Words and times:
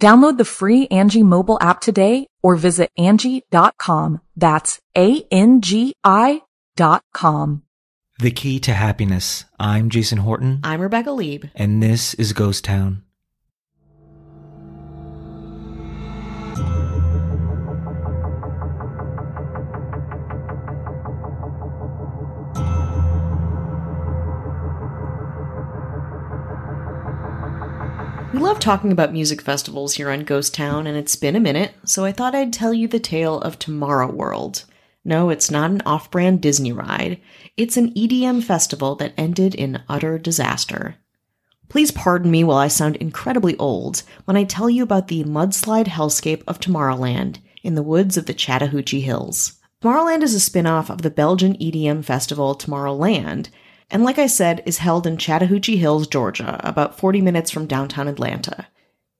Download 0.00 0.38
the 0.38 0.44
free 0.44 0.86
Angi 0.88 1.22
mobile 1.24 1.58
app 1.60 1.80
today 1.80 2.26
or 2.42 2.54
visit 2.54 2.90
Angi.com. 2.98 4.20
That's 4.36 4.80
A-N-G-I 4.96 6.42
dot 6.76 7.02
com. 7.12 7.62
The 8.20 8.30
Key 8.30 8.60
to 8.60 8.72
Happiness. 8.72 9.44
I'm 9.58 9.90
Jason 9.90 10.18
Horton. 10.18 10.60
I'm 10.62 10.80
Rebecca 10.80 11.12
Lieb. 11.12 11.50
And 11.54 11.82
this 11.82 12.14
is 12.14 12.32
Ghost 12.32 12.64
Town. 12.64 13.02
We 28.30 28.40
love 28.40 28.60
talking 28.60 28.92
about 28.92 29.14
music 29.14 29.40
festivals 29.40 29.94
here 29.94 30.10
on 30.10 30.24
Ghost 30.24 30.52
Town, 30.52 30.86
and 30.86 30.98
it's 30.98 31.16
been 31.16 31.34
a 31.34 31.40
minute, 31.40 31.72
so 31.86 32.04
I 32.04 32.12
thought 32.12 32.34
I'd 32.34 32.52
tell 32.52 32.74
you 32.74 32.86
the 32.86 33.00
tale 33.00 33.40
of 33.40 33.58
Tomorrow 33.58 34.12
World. 34.12 34.66
No, 35.02 35.30
it's 35.30 35.50
not 35.50 35.70
an 35.70 35.80
off 35.86 36.10
brand 36.10 36.42
Disney 36.42 36.70
ride, 36.70 37.22
it's 37.56 37.78
an 37.78 37.90
EDM 37.94 38.42
festival 38.42 38.96
that 38.96 39.14
ended 39.16 39.54
in 39.54 39.82
utter 39.88 40.18
disaster. 40.18 40.96
Please 41.70 41.90
pardon 41.90 42.30
me 42.30 42.44
while 42.44 42.58
I 42.58 42.68
sound 42.68 42.96
incredibly 42.96 43.56
old 43.56 44.02
when 44.26 44.36
I 44.36 44.44
tell 44.44 44.68
you 44.68 44.82
about 44.82 45.08
the 45.08 45.24
mudslide 45.24 45.86
hellscape 45.86 46.42
of 46.46 46.60
Tomorrowland 46.60 47.38
in 47.62 47.76
the 47.76 47.82
woods 47.82 48.18
of 48.18 48.26
the 48.26 48.34
Chattahoochee 48.34 49.00
Hills. 49.00 49.54
Tomorrowland 49.80 50.22
is 50.22 50.34
a 50.34 50.40
spin 50.40 50.66
off 50.66 50.90
of 50.90 51.00
the 51.00 51.10
Belgian 51.10 51.56
EDM 51.56 52.04
festival 52.04 52.54
Tomorrowland 52.54 53.48
and 53.90 54.04
like 54.04 54.18
I 54.18 54.26
said, 54.26 54.62
is 54.66 54.78
held 54.78 55.06
in 55.06 55.16
Chattahoochee 55.16 55.76
Hills, 55.78 56.06
Georgia, 56.06 56.60
about 56.62 56.98
40 56.98 57.20
minutes 57.20 57.50
from 57.50 57.66
downtown 57.66 58.08
Atlanta. 58.08 58.66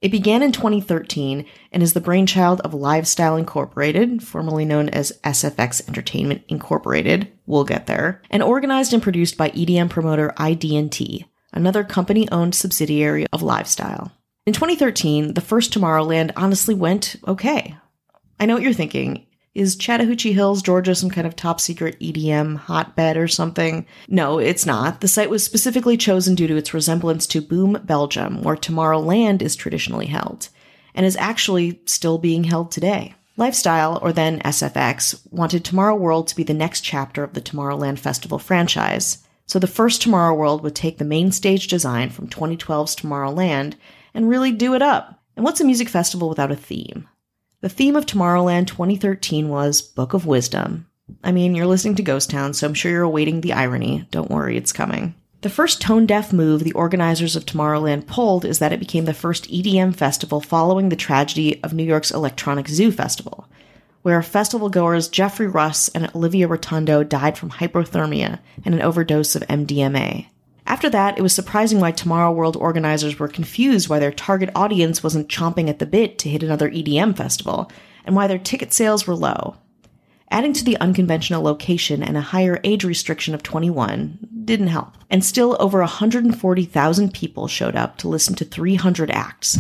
It 0.01 0.13
began 0.13 0.43
in 0.43 0.53
2013 0.53 1.45
and 1.73 1.83
is 1.83 1.93
the 1.93 2.01
brainchild 2.01 2.61
of 2.61 2.71
Livestyle 2.71 3.39
Incorporated, 3.39 4.23
formerly 4.23 4.65
known 4.65 4.89
as 4.89 5.19
SFX 5.25 5.87
Entertainment 5.89 6.43
Incorporated, 6.49 7.33
we'll 7.47 7.65
get 7.65 7.87
there, 7.87 8.23
and 8.31 8.43
organized 8.43 8.93
and 8.93 9.03
produced 9.03 9.37
by 9.37 9.51
EDM 9.51 9.91
promoter 9.91 10.33
ID&T, 10.37 11.27
another 11.53 11.83
company-owned 11.83 12.55
subsidiary 12.55 13.27
of 13.33 13.41
Livestyle. 13.41 14.13
In 14.47 14.53
2013, 14.53 15.35
the 15.35 15.41
first 15.41 15.73
Tomorrowland 15.73 16.33
honestly 16.37 16.75
went 16.75 17.17
okay. 17.27 17.75
I 18.39 18.47
know 18.47 18.55
what 18.55 18.63
you're 18.63 18.73
thinking. 18.73 19.27
Is 19.59 19.75
Chattahoochee 19.75 20.35
Hills, 20.35 20.63
Georgia, 20.63 20.95
some 20.95 21.11
kind 21.11 21.27
of 21.27 21.35
top 21.35 21.59
secret 21.59 21.99
EDM 21.99 22.55
hotbed 22.55 23.17
or 23.17 23.27
something? 23.27 23.87
No, 24.07 24.39
it's 24.39 24.65
not. 24.65 25.01
The 25.01 25.09
site 25.09 25.31
was 25.31 25.43
specifically 25.43 25.97
chosen 25.97 26.37
due 26.37 26.47
to 26.47 26.55
its 26.55 26.73
resemblance 26.73 27.27
to 27.27 27.41
Boom, 27.41 27.77
Belgium, 27.83 28.45
where 28.45 28.55
Tomorrowland 28.55 29.43
is 29.43 29.57
traditionally 29.57 30.07
held, 30.07 30.49
and 30.95 31.05
is 31.05 31.17
actually 31.17 31.81
still 31.87 32.19
being 32.19 32.45
held 32.45 32.71
today. 32.71 33.17
Livestyle, 33.37 34.01
or 34.01 34.13
then 34.13 34.39
SFX, 34.43 35.27
wanted 35.33 35.65
Tomorrow 35.65 35.97
World 35.97 36.29
to 36.29 36.37
be 36.37 36.45
the 36.45 36.55
next 36.55 36.83
chapter 36.83 37.25
of 37.25 37.33
the 37.33 37.41
Tomorrowland 37.41 37.99
Festival 37.99 38.39
franchise. 38.39 39.27
So 39.47 39.59
the 39.59 39.67
first 39.67 40.01
Tomorrow 40.01 40.35
World 40.35 40.63
would 40.63 40.77
take 40.77 40.99
the 40.99 41.05
main 41.05 41.33
stage 41.33 41.67
design 41.67 42.11
from 42.11 42.29
2012's 42.29 42.95
Tomorrowland 42.95 43.75
and 44.15 44.29
really 44.29 44.53
do 44.53 44.75
it 44.75 44.83
up. 44.83 45.21
And 45.35 45.45
what's 45.45 45.61
a 45.61 45.65
music 45.65 45.89
festival 45.89 46.29
without 46.29 46.53
a 46.53 46.57
theme? 46.57 47.09
The 47.61 47.69
theme 47.69 47.97
of 47.97 48.07
Tomorrowland 48.07 48.69
2013 48.69 49.49
was 49.49 49.83
Book 49.83 50.15
of 50.15 50.27
Wisdom. 50.27 50.87
I 51.25 51.33
mean, 51.33 51.57
you're 51.57 51.67
listening 51.67 51.97
to 51.97 52.05
Ghost 52.05 52.31
Town, 52.31 52.55
so 52.55 52.69
I'm 52.69 52.75
sure 52.75 52.93
you're 52.93 53.03
awaiting 53.03 53.41
the 53.41 53.53
irony. 53.53 54.07
Don't 54.13 54.31
worry, 54.31 54.57
it's 54.57 54.73
coming. 54.73 55.17
The 55.41 55.51
first 55.51 55.81
tone 55.81 56.07
deaf 56.07 56.33
move 56.33 56.63
the 56.63 56.73
organizers 56.75 57.35
of 57.35 57.45
Tomorrowland 57.45 58.07
pulled 58.07 58.45
is 58.45 58.61
that 58.61 58.73
it 58.73 58.79
became 58.79 59.07
the 59.07 59.13
first 59.15 59.51
EDM 59.51 59.97
festival 59.97 60.41
following 60.41 60.89
the 60.89 60.95
tragedy 60.95 61.61
of 61.65 61.73
New 61.73 61.83
York's 61.83 62.13
Electronic 62.13 62.69
Zoo 62.69 62.93
Festival, 62.93 63.49
where 64.03 64.23
festival 64.23 64.69
goers 64.69 65.09
Jeffrey 65.09 65.49
Russ 65.49 65.89
and 65.89 66.09
Olivia 66.15 66.47
Rotondo 66.47 67.03
died 67.03 67.37
from 67.37 67.51
hypothermia 67.51 68.39
and 68.65 68.73
an 68.73 68.83
overdose 68.83 69.35
of 69.35 69.43
MDMA. 69.49 70.27
After 70.69 70.91
that, 70.91 71.19
it 71.19 71.23
was 71.23 71.35
surprising 71.35 71.81
why 71.81 71.93
Tomorrow 71.93 72.31
World 72.31 72.55
organizers 72.55 73.19
were 73.19 73.27
confused 73.27 73.89
why 73.89 73.99
their 73.99 74.13
target 74.13 74.51
audience 74.55 75.03
wasn't 75.03 75.31
chomping 75.31 75.71
at 75.71 75.79
the 75.79 75.87
bit 75.87 76.19
to 76.19 76.29
hit 76.29 76.43
another 76.43 76.71
EDM 76.71 77.17
festival, 77.17 77.73
and 78.05 78.15
why 78.15 78.27
their 78.27 78.39
ticket 78.39 78.75
sales 78.75 79.07
were 79.07 79.15
low. 79.17 79.57
Adding 80.31 80.53
to 80.53 80.65
the 80.65 80.77
unconventional 80.77 81.43
location 81.43 82.03
and 82.03 82.19
a 82.19 82.21
higher 82.21 82.61
age 82.65 82.85
restriction 82.85 83.35
of 83.35 83.43
21 83.43 84.19
didn't 84.45 84.67
help. 84.67 84.93
And 85.09 85.25
still 85.25 85.57
over 85.59 85.79
140,000 85.79 87.15
people 87.15 87.49
showed 87.49 87.75
up 87.75 87.97
to 87.99 88.09
listen 88.09 88.35
to 88.35 88.45
300 88.45 89.11
acts, 89.11 89.57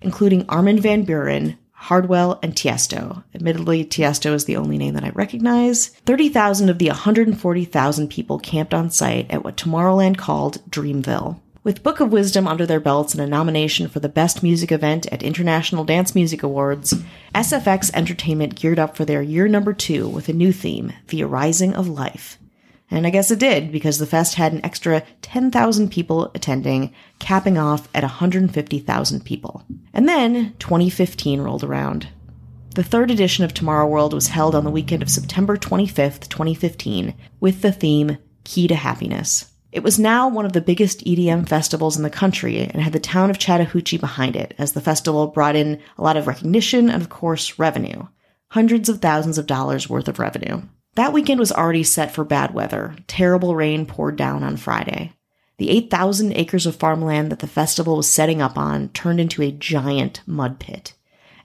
including 0.00 0.44
Armin 0.48 0.80
van 0.80 1.06
Buuren, 1.06 1.56
Hardwell, 1.80 2.38
and 2.42 2.54
Tiesto. 2.54 3.22
Admittedly, 3.34 3.84
Tiesto 3.84 4.34
is 4.34 4.44
the 4.44 4.56
only 4.56 4.76
name 4.76 4.94
that 4.94 5.04
I 5.04 5.10
recognize. 5.10 5.88
30,000 6.06 6.68
of 6.68 6.78
the 6.78 6.88
140,000 6.88 8.08
people 8.08 8.38
camped 8.38 8.74
on 8.74 8.90
site 8.90 9.30
at 9.30 9.44
what 9.44 9.56
Tomorrowland 9.56 10.18
called 10.18 10.58
Dreamville. 10.68 11.40
With 11.64 11.82
Book 11.82 12.00
of 12.00 12.12
Wisdom 12.12 12.48
under 12.48 12.66
their 12.66 12.80
belts 12.80 13.14
and 13.14 13.22
a 13.22 13.26
nomination 13.26 13.88
for 13.88 14.00
the 14.00 14.08
Best 14.08 14.42
Music 14.42 14.72
Event 14.72 15.06
at 15.12 15.22
International 15.22 15.84
Dance 15.84 16.14
Music 16.14 16.42
Awards, 16.42 16.94
SFX 17.34 17.90
Entertainment 17.94 18.54
geared 18.54 18.78
up 18.78 18.96
for 18.96 19.04
their 19.04 19.22
year 19.22 19.48
number 19.48 19.72
two 19.72 20.08
with 20.08 20.28
a 20.28 20.32
new 20.32 20.52
theme, 20.52 20.92
The 21.08 21.22
Arising 21.22 21.74
of 21.74 21.88
Life. 21.88 22.38
And 22.90 23.06
I 23.06 23.10
guess 23.10 23.30
it 23.30 23.38
did, 23.38 23.70
because 23.70 23.98
the 23.98 24.06
fest 24.06 24.34
had 24.34 24.52
an 24.52 24.64
extra 24.64 25.02
10,000 25.22 25.90
people 25.90 26.30
attending, 26.34 26.94
capping 27.18 27.58
off 27.58 27.88
at 27.94 28.02
150,000 28.02 29.24
people. 29.24 29.64
And 29.92 30.08
then 30.08 30.54
2015 30.58 31.40
rolled 31.40 31.64
around. 31.64 32.08
The 32.74 32.84
third 32.84 33.10
edition 33.10 33.44
of 33.44 33.52
Tomorrow 33.52 33.88
World 33.88 34.14
was 34.14 34.28
held 34.28 34.54
on 34.54 34.64
the 34.64 34.70
weekend 34.70 35.02
of 35.02 35.10
September 35.10 35.56
25th, 35.56 36.28
2015, 36.28 37.14
with 37.40 37.60
the 37.60 37.72
theme 37.72 38.18
Key 38.44 38.68
to 38.68 38.74
Happiness. 38.74 39.52
It 39.70 39.82
was 39.82 39.98
now 39.98 40.28
one 40.28 40.46
of 40.46 40.54
the 40.54 40.62
biggest 40.62 41.04
EDM 41.04 41.46
festivals 41.46 41.96
in 41.96 42.02
the 42.02 42.10
country 42.10 42.58
and 42.60 42.80
had 42.80 42.94
the 42.94 43.00
town 43.00 43.28
of 43.28 43.38
Chattahoochee 43.38 43.98
behind 43.98 44.34
it, 44.34 44.54
as 44.56 44.72
the 44.72 44.80
festival 44.80 45.26
brought 45.26 45.56
in 45.56 45.80
a 45.98 46.02
lot 46.02 46.16
of 46.16 46.26
recognition 46.26 46.88
and, 46.88 47.02
of 47.02 47.10
course, 47.10 47.58
revenue. 47.58 48.06
Hundreds 48.48 48.88
of 48.88 49.02
thousands 49.02 49.36
of 49.36 49.46
dollars 49.46 49.90
worth 49.90 50.08
of 50.08 50.18
revenue. 50.18 50.62
That 50.98 51.12
weekend 51.12 51.38
was 51.38 51.52
already 51.52 51.84
set 51.84 52.10
for 52.10 52.24
bad 52.24 52.52
weather. 52.52 52.96
Terrible 53.06 53.54
rain 53.54 53.86
poured 53.86 54.16
down 54.16 54.42
on 54.42 54.56
Friday. 54.56 55.12
The 55.58 55.70
8,000 55.70 56.32
acres 56.32 56.66
of 56.66 56.74
farmland 56.74 57.30
that 57.30 57.38
the 57.38 57.46
festival 57.46 57.98
was 57.98 58.08
setting 58.08 58.42
up 58.42 58.58
on 58.58 58.88
turned 58.88 59.20
into 59.20 59.40
a 59.40 59.52
giant 59.52 60.22
mud 60.26 60.58
pit. 60.58 60.94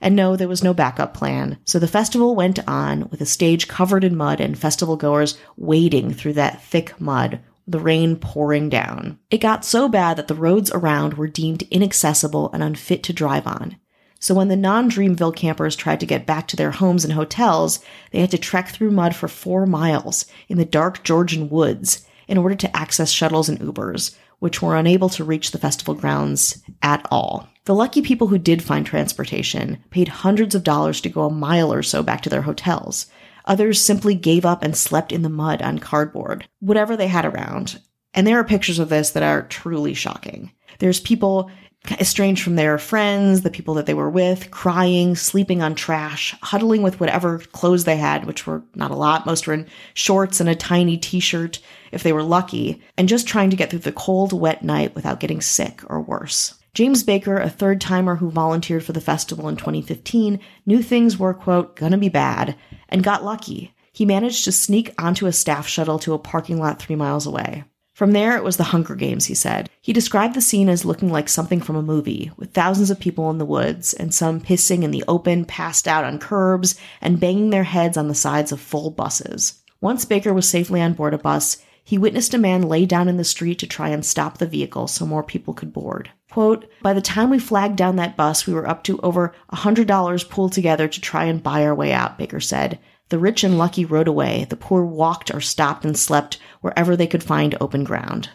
And 0.00 0.16
no, 0.16 0.34
there 0.34 0.48
was 0.48 0.64
no 0.64 0.74
backup 0.74 1.14
plan, 1.14 1.58
so 1.64 1.78
the 1.78 1.86
festival 1.86 2.34
went 2.34 2.58
on 2.68 3.08
with 3.10 3.20
a 3.20 3.26
stage 3.26 3.68
covered 3.68 4.02
in 4.02 4.16
mud 4.16 4.40
and 4.40 4.58
festival 4.58 4.96
goers 4.96 5.38
wading 5.56 6.14
through 6.14 6.32
that 6.32 6.60
thick 6.64 7.00
mud, 7.00 7.38
the 7.64 7.78
rain 7.78 8.16
pouring 8.16 8.68
down. 8.68 9.20
It 9.30 9.38
got 9.38 9.64
so 9.64 9.88
bad 9.88 10.16
that 10.16 10.26
the 10.26 10.34
roads 10.34 10.72
around 10.72 11.14
were 11.14 11.28
deemed 11.28 11.62
inaccessible 11.70 12.50
and 12.52 12.60
unfit 12.60 13.04
to 13.04 13.12
drive 13.12 13.46
on. 13.46 13.76
So 14.24 14.34
when 14.34 14.48
the 14.48 14.56
non 14.56 14.90
Dreamville 14.90 15.36
campers 15.36 15.76
tried 15.76 16.00
to 16.00 16.06
get 16.06 16.24
back 16.24 16.48
to 16.48 16.56
their 16.56 16.70
homes 16.70 17.04
and 17.04 17.12
hotels, 17.12 17.80
they 18.10 18.20
had 18.20 18.30
to 18.30 18.38
trek 18.38 18.70
through 18.70 18.90
mud 18.90 19.14
for 19.14 19.28
four 19.28 19.66
miles 19.66 20.24
in 20.48 20.56
the 20.56 20.64
dark 20.64 21.04
Georgian 21.04 21.50
woods 21.50 22.06
in 22.26 22.38
order 22.38 22.54
to 22.54 22.74
access 22.74 23.10
shuttles 23.10 23.50
and 23.50 23.60
Ubers, 23.60 24.16
which 24.38 24.62
were 24.62 24.76
unable 24.76 25.10
to 25.10 25.24
reach 25.24 25.50
the 25.50 25.58
festival 25.58 25.92
grounds 25.92 26.62
at 26.80 27.06
all. 27.10 27.50
The 27.66 27.74
lucky 27.74 28.00
people 28.00 28.28
who 28.28 28.38
did 28.38 28.62
find 28.62 28.86
transportation 28.86 29.84
paid 29.90 30.08
hundreds 30.08 30.54
of 30.54 30.64
dollars 30.64 31.02
to 31.02 31.10
go 31.10 31.24
a 31.24 31.30
mile 31.30 31.70
or 31.70 31.82
so 31.82 32.02
back 32.02 32.22
to 32.22 32.30
their 32.30 32.40
hotels. 32.40 33.04
Others 33.44 33.82
simply 33.82 34.14
gave 34.14 34.46
up 34.46 34.62
and 34.62 34.74
slept 34.74 35.12
in 35.12 35.20
the 35.20 35.28
mud 35.28 35.60
on 35.60 35.80
cardboard, 35.80 36.48
whatever 36.60 36.96
they 36.96 37.08
had 37.08 37.26
around. 37.26 37.78
And 38.14 38.26
there 38.26 38.38
are 38.38 38.44
pictures 38.44 38.78
of 38.78 38.88
this 38.88 39.10
that 39.10 39.22
are 39.22 39.42
truly 39.42 39.92
shocking. 39.92 40.50
There's 40.78 41.00
people 41.00 41.50
estranged 41.92 42.42
from 42.42 42.56
their 42.56 42.78
friends, 42.78 43.42
the 43.42 43.50
people 43.50 43.74
that 43.74 43.86
they 43.86 43.94
were 43.94 44.10
with, 44.10 44.50
crying, 44.50 45.14
sleeping 45.16 45.62
on 45.62 45.74
trash, 45.74 46.34
huddling 46.42 46.82
with 46.82 46.98
whatever 46.98 47.38
clothes 47.52 47.84
they 47.84 47.96
had, 47.96 48.24
which 48.24 48.46
were 48.46 48.62
not 48.74 48.90
a 48.90 48.96
lot. 48.96 49.26
Most 49.26 49.46
were 49.46 49.54
in 49.54 49.66
shorts 49.92 50.40
and 50.40 50.48
a 50.48 50.54
tiny 50.54 50.96
t-shirt 50.96 51.60
if 51.92 52.02
they 52.02 52.12
were 52.12 52.22
lucky, 52.22 52.82
and 52.96 53.08
just 53.08 53.28
trying 53.28 53.50
to 53.50 53.56
get 53.56 53.70
through 53.70 53.80
the 53.80 53.92
cold, 53.92 54.32
wet 54.32 54.64
night 54.64 54.94
without 54.94 55.20
getting 55.20 55.40
sick 55.40 55.82
or 55.88 56.00
worse. 56.00 56.54
James 56.72 57.04
Baker, 57.04 57.36
a 57.36 57.48
third 57.48 57.80
timer 57.80 58.16
who 58.16 58.30
volunteered 58.30 58.84
for 58.84 58.92
the 58.92 59.00
festival 59.00 59.48
in 59.48 59.56
2015, 59.56 60.40
knew 60.66 60.82
things 60.82 61.18
were, 61.18 61.32
quote, 61.32 61.76
gonna 61.76 61.98
be 61.98 62.08
bad, 62.08 62.56
and 62.88 63.04
got 63.04 63.24
lucky. 63.24 63.72
He 63.92 64.04
managed 64.04 64.44
to 64.44 64.52
sneak 64.52 64.92
onto 64.98 65.26
a 65.26 65.32
staff 65.32 65.68
shuttle 65.68 66.00
to 66.00 66.14
a 66.14 66.18
parking 66.18 66.58
lot 66.58 66.80
three 66.80 66.96
miles 66.96 67.26
away. 67.26 67.62
From 67.94 68.10
there, 68.10 68.36
it 68.36 68.42
was 68.42 68.56
the 68.56 68.64
Hunger 68.64 68.96
Games, 68.96 69.26
he 69.26 69.34
said. 69.34 69.70
He 69.80 69.92
described 69.92 70.34
the 70.34 70.40
scene 70.40 70.68
as 70.68 70.84
looking 70.84 71.12
like 71.12 71.28
something 71.28 71.60
from 71.60 71.76
a 71.76 71.82
movie, 71.82 72.32
with 72.36 72.52
thousands 72.52 72.90
of 72.90 72.98
people 72.98 73.30
in 73.30 73.38
the 73.38 73.44
woods, 73.44 73.94
and 73.94 74.12
some 74.12 74.40
pissing 74.40 74.82
in 74.82 74.90
the 74.90 75.04
open, 75.06 75.44
passed 75.44 75.86
out 75.86 76.02
on 76.02 76.18
curbs, 76.18 76.74
and 77.00 77.20
banging 77.20 77.50
their 77.50 77.62
heads 77.62 77.96
on 77.96 78.08
the 78.08 78.14
sides 78.14 78.50
of 78.50 78.60
full 78.60 78.90
buses. 78.90 79.62
Once 79.80 80.04
Baker 80.04 80.34
was 80.34 80.48
safely 80.48 80.82
on 80.82 80.94
board 80.94 81.14
a 81.14 81.18
bus, 81.18 81.58
he 81.84 81.96
witnessed 81.96 82.34
a 82.34 82.38
man 82.38 82.62
lay 82.62 82.84
down 82.84 83.08
in 83.08 83.16
the 83.16 83.22
street 83.22 83.60
to 83.60 83.66
try 83.66 83.90
and 83.90 84.04
stop 84.04 84.38
the 84.38 84.46
vehicle 84.46 84.88
so 84.88 85.06
more 85.06 85.22
people 85.22 85.54
could 85.54 85.72
board. 85.72 86.10
Quote, 86.32 86.68
by 86.82 86.94
the 86.94 87.00
time 87.00 87.30
we 87.30 87.38
flagged 87.38 87.76
down 87.76 87.94
that 87.96 88.16
bus, 88.16 88.44
we 88.44 88.54
were 88.54 88.68
up 88.68 88.82
to 88.84 88.98
over 89.02 89.32
a 89.50 89.56
$100 89.56 90.28
pooled 90.30 90.52
together 90.52 90.88
to 90.88 91.00
try 91.00 91.26
and 91.26 91.44
buy 91.44 91.64
our 91.64 91.74
way 91.74 91.92
out, 91.92 92.18
Baker 92.18 92.40
said. 92.40 92.80
The 93.14 93.20
rich 93.20 93.44
and 93.44 93.56
lucky 93.56 93.84
rode 93.84 94.08
away. 94.08 94.44
The 94.50 94.56
poor 94.56 94.84
walked 94.84 95.32
or 95.32 95.40
stopped 95.40 95.84
and 95.84 95.96
slept 95.96 96.40
wherever 96.62 96.96
they 96.96 97.06
could 97.06 97.22
find 97.22 97.56
open 97.60 97.84
ground. 97.84 98.30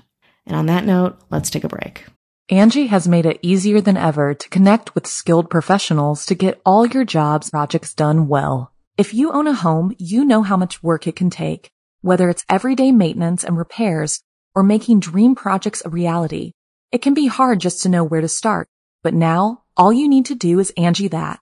And 0.46 0.56
on 0.56 0.68
that 0.68 0.86
note, 0.86 1.20
let's 1.30 1.50
take 1.50 1.66
a 1.66 1.68
break. 1.68 2.06
Angi 2.50 2.88
has 2.88 3.06
made 3.06 3.26
it 3.26 3.42
easier 3.42 3.82
than 3.82 3.98
ever 3.98 4.34
to 4.34 4.50
connect 4.50 4.96
with 4.96 5.06
skilled 5.06 5.50
professionals 5.50 6.26
to 6.28 6.34
get 6.34 6.62
all 6.66 6.86
your 6.88 7.04
jobs 7.04 7.50
projects 7.50 7.94
done 7.94 8.30
well. 8.30 8.72
If 8.98 9.14
you 9.14 9.34
own 9.34 9.48
a 9.48 9.54
home, 9.54 9.94
you 9.98 10.24
know 10.24 10.44
how 10.44 10.56
much 10.56 10.82
work 10.82 11.08
it 11.08 11.18
can 11.18 11.30
take, 11.30 11.70
whether 12.00 12.30
it's 12.30 12.46
everyday 12.48 12.94
maintenance 12.94 13.44
and 13.44 13.58
repairs 13.58 14.22
or 14.56 14.64
making 14.64 15.02
dream 15.02 15.36
projects 15.36 15.82
a 15.84 15.90
reality. 15.90 16.54
It 16.94 17.02
can 17.02 17.14
be 17.14 17.28
hard 17.28 17.60
just 17.60 17.82
to 17.82 17.90
know 17.90 18.06
where 18.06 18.22
to 18.22 18.30
start, 18.30 18.70
but 19.04 19.14
now 19.14 19.64
all 19.76 19.92
you 19.92 20.08
need 20.08 20.28
to 20.28 20.36
do 20.36 20.58
is 20.58 20.72
Angi 20.78 21.12
that 21.12 21.42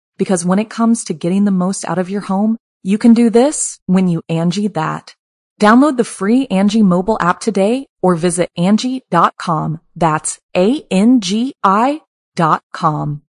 Because 0.17 0.45
when 0.45 0.59
it 0.59 0.69
comes 0.69 1.03
to 1.05 1.13
getting 1.13 1.45
the 1.45 1.51
most 1.51 1.85
out 1.85 1.97
of 1.97 2.09
your 2.09 2.21
home, 2.21 2.57
you 2.83 2.97
can 2.97 3.13
do 3.13 3.29
this 3.29 3.79
when 3.85 4.07
you 4.07 4.21
Angi 4.29 4.73
that. 4.73 5.15
Download 5.59 5.97
the 5.97 6.03
free 6.03 6.47
Angi 6.47 6.81
mobile 6.83 7.17
app 7.21 7.39
today 7.39 7.85
or 8.01 8.15
visit 8.15 8.49
Angi.com. 8.57 9.79
That's 9.95 10.39
A-N-G-I 10.55 12.01
dot 12.35 12.63
com. 12.73 13.21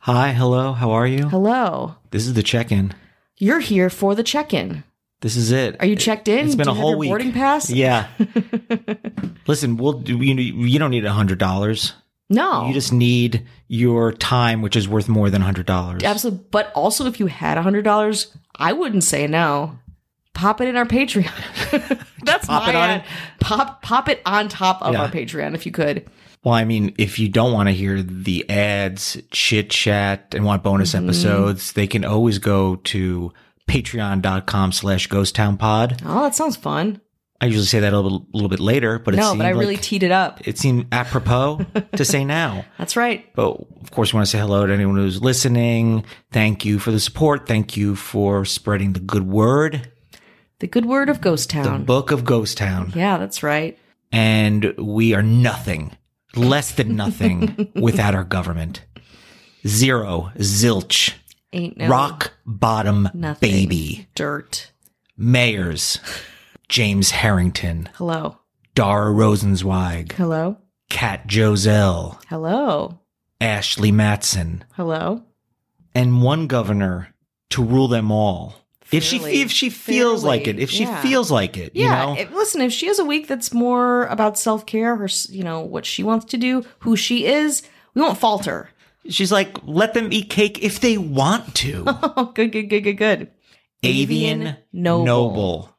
Hi, 0.00 0.32
hello, 0.32 0.72
how 0.72 0.90
are 0.92 1.06
you? 1.06 1.28
Hello. 1.28 1.96
This 2.10 2.26
is 2.26 2.34
the 2.34 2.42
check-in. 2.42 2.94
You're 3.36 3.60
here 3.60 3.90
for 3.90 4.14
the 4.14 4.22
check-in. 4.22 4.84
This 5.20 5.36
is 5.36 5.50
it. 5.50 5.76
Are 5.80 5.86
you 5.86 5.96
checked 5.96 6.28
in? 6.28 6.46
It's 6.46 6.54
been 6.54 6.66
Do 6.66 6.70
a 6.70 6.74
you 6.74 6.76
have 6.76 6.80
whole 6.82 6.90
your 6.92 6.98
week. 6.98 7.10
boarding 7.10 7.32
pass? 7.32 7.68
Yeah. 7.70 8.06
Listen, 9.48 9.76
we'll 9.76 9.94
do. 9.94 10.16
You, 10.22 10.34
you 10.36 10.78
don't 10.78 10.90
need 10.92 11.04
a 11.04 11.12
hundred 11.12 11.38
dollars. 11.38 11.92
No. 12.30 12.66
You 12.66 12.74
just 12.74 12.92
need 12.92 13.46
your 13.68 14.12
time, 14.12 14.60
which 14.62 14.76
is 14.76 14.86
worth 14.88 15.08
more 15.08 15.30
than 15.30 15.40
a 15.42 15.44
hundred 15.44 15.66
dollars. 15.66 16.02
Absolutely. 16.02 16.44
But 16.50 16.70
also, 16.74 17.06
if 17.06 17.18
you 17.20 17.26
had 17.26 17.56
a 17.58 17.62
hundred 17.62 17.84
dollars, 17.84 18.34
I 18.54 18.72
wouldn't 18.72 19.04
say 19.04 19.26
no. 19.26 19.78
Pop 20.34 20.60
it 20.60 20.68
in 20.68 20.76
our 20.76 20.84
Patreon. 20.84 21.32
That's 22.24 22.46
Pop 22.46 22.62
my 22.64 22.68
it 22.70 22.74
on 22.76 22.90
ad. 22.90 23.04
Pop 23.40 23.82
pop 23.82 24.08
it 24.08 24.20
on 24.26 24.48
top 24.48 24.82
of 24.82 24.92
Yeah. 24.94 25.02
our 25.02 25.08
Patreon 25.08 25.54
if 25.54 25.64
you 25.66 25.72
could. 25.72 26.08
Well, 26.44 26.54
I 26.54 26.64
mean, 26.64 26.94
if 26.98 27.18
you 27.18 27.28
don't 27.28 27.52
want 27.52 27.68
to 27.68 27.74
hear 27.74 28.00
the 28.02 28.48
ads, 28.48 29.20
chit 29.32 29.70
chat, 29.70 30.34
and 30.36 30.44
want 30.44 30.62
bonus 30.62 30.92
Mm-hmm. 30.94 31.06
episodes, 31.06 31.72
they 31.72 31.86
can 31.88 32.04
always 32.04 32.38
go 32.38 32.76
to 32.76 33.32
patreon.com 33.68 34.72
slash 34.72 35.06
ghost 35.08 35.34
town 35.34 35.56
pod. 35.56 36.00
Oh, 36.04 36.22
that 36.22 36.34
sounds 36.34 36.56
fun. 36.56 37.00
I 37.40 37.46
usually 37.46 37.66
say 37.66 37.80
that 37.80 37.92
a 37.92 38.00
little, 38.00 38.26
little 38.32 38.48
bit 38.48 38.58
later, 38.58 38.98
but 38.98 39.14
it 39.14 39.18
no, 39.18 39.36
but 39.36 39.46
I 39.46 39.50
really 39.50 39.76
teed 39.76 40.02
it 40.02 40.10
up. 40.10 40.46
it 40.46 40.58
seemed 40.58 40.86
apropos 40.90 41.64
to 41.94 42.04
say 42.04 42.24
now. 42.24 42.64
That's 42.78 42.96
right. 42.96 43.32
But 43.34 43.50
of 43.80 43.90
course, 43.92 44.12
we 44.12 44.16
want 44.16 44.26
to 44.26 44.30
say 44.30 44.38
hello 44.40 44.66
to 44.66 44.72
anyone 44.72 44.96
who's 44.96 45.22
listening. 45.22 46.04
Thank 46.32 46.64
you 46.64 46.78
for 46.80 46.90
the 46.90 46.98
support. 46.98 47.46
Thank 47.46 47.76
you 47.76 47.94
for 47.94 48.44
spreading 48.44 48.92
the 48.92 49.00
good 49.00 49.28
word. 49.28 49.92
The 50.58 50.66
good 50.66 50.86
word 50.86 51.08
of 51.08 51.20
Ghost 51.20 51.48
Town. 51.50 51.80
The 51.80 51.84
book 51.84 52.10
of 52.10 52.24
Ghost 52.24 52.58
Town. 52.58 52.92
yeah, 52.96 53.18
that's 53.18 53.44
right. 53.44 53.78
And 54.10 54.74
we 54.76 55.14
are 55.14 55.22
nothing, 55.22 55.96
less 56.34 56.72
than 56.72 56.96
nothing 56.96 57.70
without 57.76 58.16
our 58.16 58.24
government. 58.24 58.84
Zero, 59.66 60.32
zilch, 60.38 61.14
Ain't 61.52 61.76
no 61.76 61.88
rock 61.88 62.32
bottom 62.46 63.08
nothing. 63.14 63.50
baby. 63.50 64.08
dirt. 64.16 64.72
Mayors, 65.16 65.98
James 66.68 67.10
Harrington, 67.10 67.88
Hello. 67.94 68.38
Dara 68.74 69.12
Rosenzweig, 69.12 70.12
Hello. 70.12 70.58
Kat 70.90 71.26
Joselle, 71.26 72.20
Hello. 72.28 73.00
Ashley 73.40 73.92
Matson, 73.92 74.64
Hello. 74.74 75.22
and 75.94 76.22
one 76.22 76.46
governor 76.46 77.14
to 77.50 77.62
rule 77.62 77.88
them 77.88 78.10
all. 78.10 78.54
If 78.90 79.04
she 79.04 79.18
if 79.18 79.50
she 79.50 79.68
feels 79.68 80.22
Fairly. 80.22 80.38
like 80.38 80.48
it, 80.48 80.58
if 80.58 80.70
she 80.70 80.84
Yeah. 80.84 81.02
feels 81.02 81.30
like 81.30 81.56
it, 81.58 81.76
you 81.76 81.84
Yeah. 81.84 82.04
know, 82.06 82.16
if- 82.18 82.32
listen, 82.32 82.62
if 82.62 82.72
she 82.72 82.86
has 82.86 82.98
a 82.98 83.04
week 83.04 83.28
that's 83.28 83.52
more 83.52 84.04
about 84.06 84.38
self 84.38 84.64
care, 84.64 84.96
her, 84.96 85.08
you 85.28 85.44
know, 85.44 85.60
what 85.60 85.84
she 85.84 86.02
wants 86.02 86.24
to 86.26 86.36
do, 86.38 86.64
who 86.80 86.96
she 86.96 87.26
is, 87.26 87.62
we 87.94 88.00
won't 88.02 88.18
falter. 88.18 88.70
she's 89.10 89.32
like, 89.32 89.56
let 89.64 89.94
them 89.94 90.08
eat 90.12 90.28
cake 90.28 90.58
if 90.62 90.80
they 90.80 90.98
want 90.98 91.54
to. 91.54 91.84
Oh, 92.16 92.32
good, 92.34 92.50
good, 92.52 92.68
good, 92.68 92.80
good, 92.80 92.96
good. 92.98 93.28
Avian 93.82 94.56
Noble. 94.72 95.04
Noble. 95.04 95.77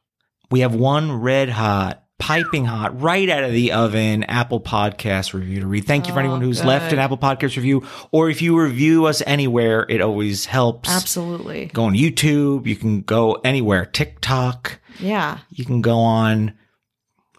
We 0.50 0.60
have 0.60 0.74
one 0.74 1.12
red 1.20 1.48
hot, 1.48 2.02
piping 2.18 2.64
hot, 2.64 3.00
right 3.00 3.28
out 3.28 3.44
of 3.44 3.52
the 3.52 3.72
oven 3.72 4.24
Apple 4.24 4.60
Podcast 4.60 5.32
review 5.32 5.60
to 5.60 5.66
read. 5.66 5.84
Thank 5.86 6.06
you 6.08 6.12
for 6.12 6.18
Oh, 6.18 6.22
anyone 6.24 6.40
who's 6.40 6.60
good. 6.60 6.66
left 6.68 6.92
an 6.92 6.98
Apple 6.98 7.18
Podcast 7.18 7.56
review, 7.56 7.86
or 8.10 8.28
if 8.30 8.42
you 8.42 8.58
review 8.60 9.06
us 9.06 9.22
anywhere, 9.26 9.86
it 9.88 10.00
always 10.00 10.46
helps. 10.46 10.90
Absolutely. 10.90 11.66
Go 11.66 11.84
on 11.84 11.94
YouTube. 11.94 12.66
You 12.66 12.74
can 12.76 13.02
go 13.02 13.34
anywhere. 13.44 13.86
TikTok. 13.86 14.80
Yeah. 14.98 15.38
You 15.50 15.64
can 15.64 15.82
go 15.82 15.98
on 15.98 16.54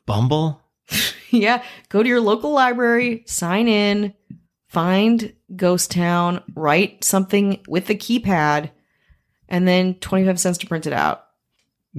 Bumble. 0.06 0.62
Yeah. 1.34 1.63
Go 1.88 2.03
to 2.03 2.10
your 2.10 2.20
local 2.20 2.51
library, 2.51 3.24
sign 3.25 3.70
in, 3.70 4.13
find 4.68 5.32
Ghost 5.56 5.89
Town, 5.91 6.44
write 6.56 7.06
something 7.06 7.62
with 7.70 7.86
the 7.88 7.96
keypad, 7.96 8.70
and 9.48 9.65
then 9.65 9.94
25 9.96 10.38
cents 10.38 10.58
to 10.58 10.68
print 10.68 10.88
it 10.88 10.91
out. 10.94 11.24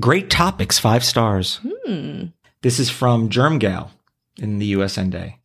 Great 0.00 0.30
topics, 0.30 0.78
five 0.78 1.04
stars. 1.04 1.60
Hmm. 1.86 2.26
This 2.62 2.78
is 2.78 2.90
from 2.90 3.28
Germgal 3.28 3.90
in 4.38 4.58
the 4.58 4.72
USN 4.74 5.10
Day. 5.10 5.38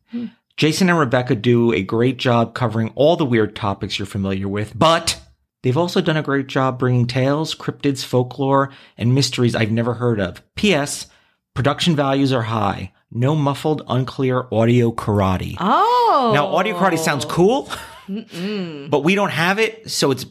Jason 0.56 0.90
and 0.90 0.98
Rebecca 0.98 1.36
do 1.36 1.72
a 1.72 1.82
great 1.82 2.16
job 2.16 2.52
covering 2.52 2.90
all 2.96 3.14
the 3.16 3.24
weird 3.24 3.54
topics 3.54 3.98
you're 3.98 4.06
familiar 4.06 4.48
with, 4.48 4.76
but 4.76 5.20
they've 5.62 5.76
also 5.76 6.00
done 6.00 6.16
a 6.16 6.22
great 6.22 6.48
job 6.48 6.80
bringing 6.80 7.06
tales, 7.06 7.54
cryptids, 7.54 8.04
folklore, 8.04 8.72
and 8.96 9.14
mysteries 9.14 9.54
I've 9.54 9.70
never 9.70 9.94
heard 9.94 10.18
of. 10.18 10.42
P.S. 10.56 11.06
Production 11.54 11.94
values 11.94 12.32
are 12.32 12.42
high. 12.42 12.92
No 13.12 13.36
muffled, 13.36 13.82
unclear 13.88 14.46
audio 14.50 14.90
karate. 14.90 15.56
Oh. 15.60 16.32
Now, 16.34 16.46
audio 16.48 16.76
karate 16.76 16.98
sounds 16.98 17.24
cool, 17.24 17.70
Mm-mm. 18.08 18.90
but 18.90 19.04
we 19.04 19.14
don't 19.14 19.30
have 19.30 19.60
it, 19.60 19.88
so 19.88 20.10
it's 20.10 20.26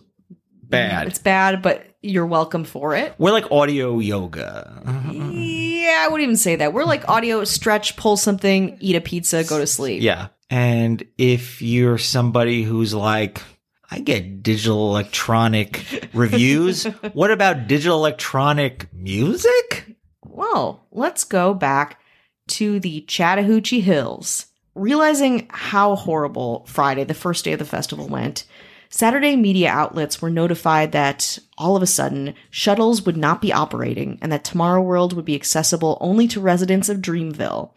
bad. 0.62 1.08
It's 1.08 1.20
bad, 1.20 1.62
but 1.62 1.87
you're 2.02 2.26
welcome 2.26 2.64
for 2.64 2.96
it. 2.96 3.16
We're 3.18 3.32
like 3.32 3.52
audio 3.52 4.00
yoga. 4.00 4.82
Yeah, 5.12 6.04
I 6.04 6.08
wouldn't 6.10 6.24
even 6.24 6.38
say 6.38 6.58
that. 6.58 6.74
We're 6.74 6.86
like 6.86 7.08
audio 7.10 7.44
stretch, 7.44 7.96
pull 7.98 8.18
something, 8.18 8.78
eat 8.80 8.96
a 8.96 9.02
pizza, 9.02 9.44
go 9.44 9.60
to 9.60 9.68
sleep. 9.68 10.02
Yeah. 10.02 10.28
And 10.50 11.04
if 11.18 11.62
you're 11.62 11.98
somebody 11.98 12.64
who's 12.64 12.94
like, 12.94 13.42
I 13.90 14.00
get 14.00 14.44
digital 14.44 14.90
electronic 14.90 16.10
reviews, 16.14 16.84
what 17.14 17.32
about 17.32 17.68
digital 17.68 17.98
electronic 17.98 18.92
music? 18.94 19.96
well, 20.38 20.86
let's 20.92 21.24
go 21.24 21.54
back 21.54 22.00
to 22.48 22.80
the 22.80 23.02
Chattahoochee 23.02 23.82
Hills. 23.82 24.46
Realizing 24.76 25.48
how 25.50 25.96
horrible 25.96 26.64
Friday, 26.68 27.04
the 27.04 27.16
first 27.16 27.44
day 27.44 27.54
of 27.54 27.60
the 27.60 27.66
festival, 27.66 28.08
went, 28.08 28.46
Saturday 28.90 29.36
media 29.36 29.70
outlets 29.70 30.22
were 30.22 30.30
notified 30.30 30.92
that 30.92 31.38
all 31.58 31.76
of 31.76 31.84
a 31.84 31.88
sudden 31.88 32.34
shuttles 32.50 33.06
would 33.06 33.18
not 33.18 33.42
be 33.42 33.54
operating 33.54 34.18
and 34.22 34.32
that 34.32 34.44
Tomorrow 34.44 34.82
World 34.82 35.14
would 35.14 35.26
be 35.26 35.36
accessible 35.36 35.98
only 36.00 36.28
to 36.30 36.40
residents 36.40 36.90
of 36.90 36.98
Dreamville. 36.98 37.72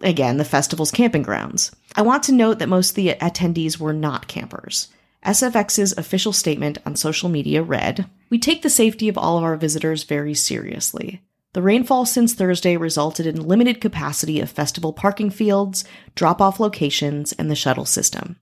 Again, 0.00 0.36
the 0.36 0.44
festival's 0.44 0.90
camping 0.90 1.22
grounds. 1.22 1.74
I 1.96 2.02
want 2.02 2.22
to 2.24 2.32
note 2.32 2.58
that 2.58 2.68
most 2.68 2.90
of 2.90 2.96
the 2.96 3.14
attendees 3.14 3.78
were 3.78 3.92
not 3.92 4.28
campers. 4.28 4.88
SFX's 5.24 5.96
official 5.96 6.32
statement 6.32 6.78
on 6.84 6.96
social 6.96 7.28
media 7.28 7.62
read 7.62 8.06
We 8.28 8.38
take 8.38 8.62
the 8.62 8.70
safety 8.70 9.08
of 9.08 9.16
all 9.16 9.38
of 9.38 9.44
our 9.44 9.56
visitors 9.56 10.04
very 10.04 10.34
seriously. 10.34 11.22
The 11.52 11.62
rainfall 11.62 12.06
since 12.06 12.32
Thursday 12.32 12.76
resulted 12.76 13.26
in 13.26 13.46
limited 13.46 13.80
capacity 13.80 14.40
of 14.40 14.50
festival 14.50 14.92
parking 14.92 15.30
fields, 15.30 15.84
drop 16.14 16.40
off 16.40 16.58
locations, 16.58 17.32
and 17.32 17.50
the 17.50 17.54
shuttle 17.54 17.84
system. 17.84 18.36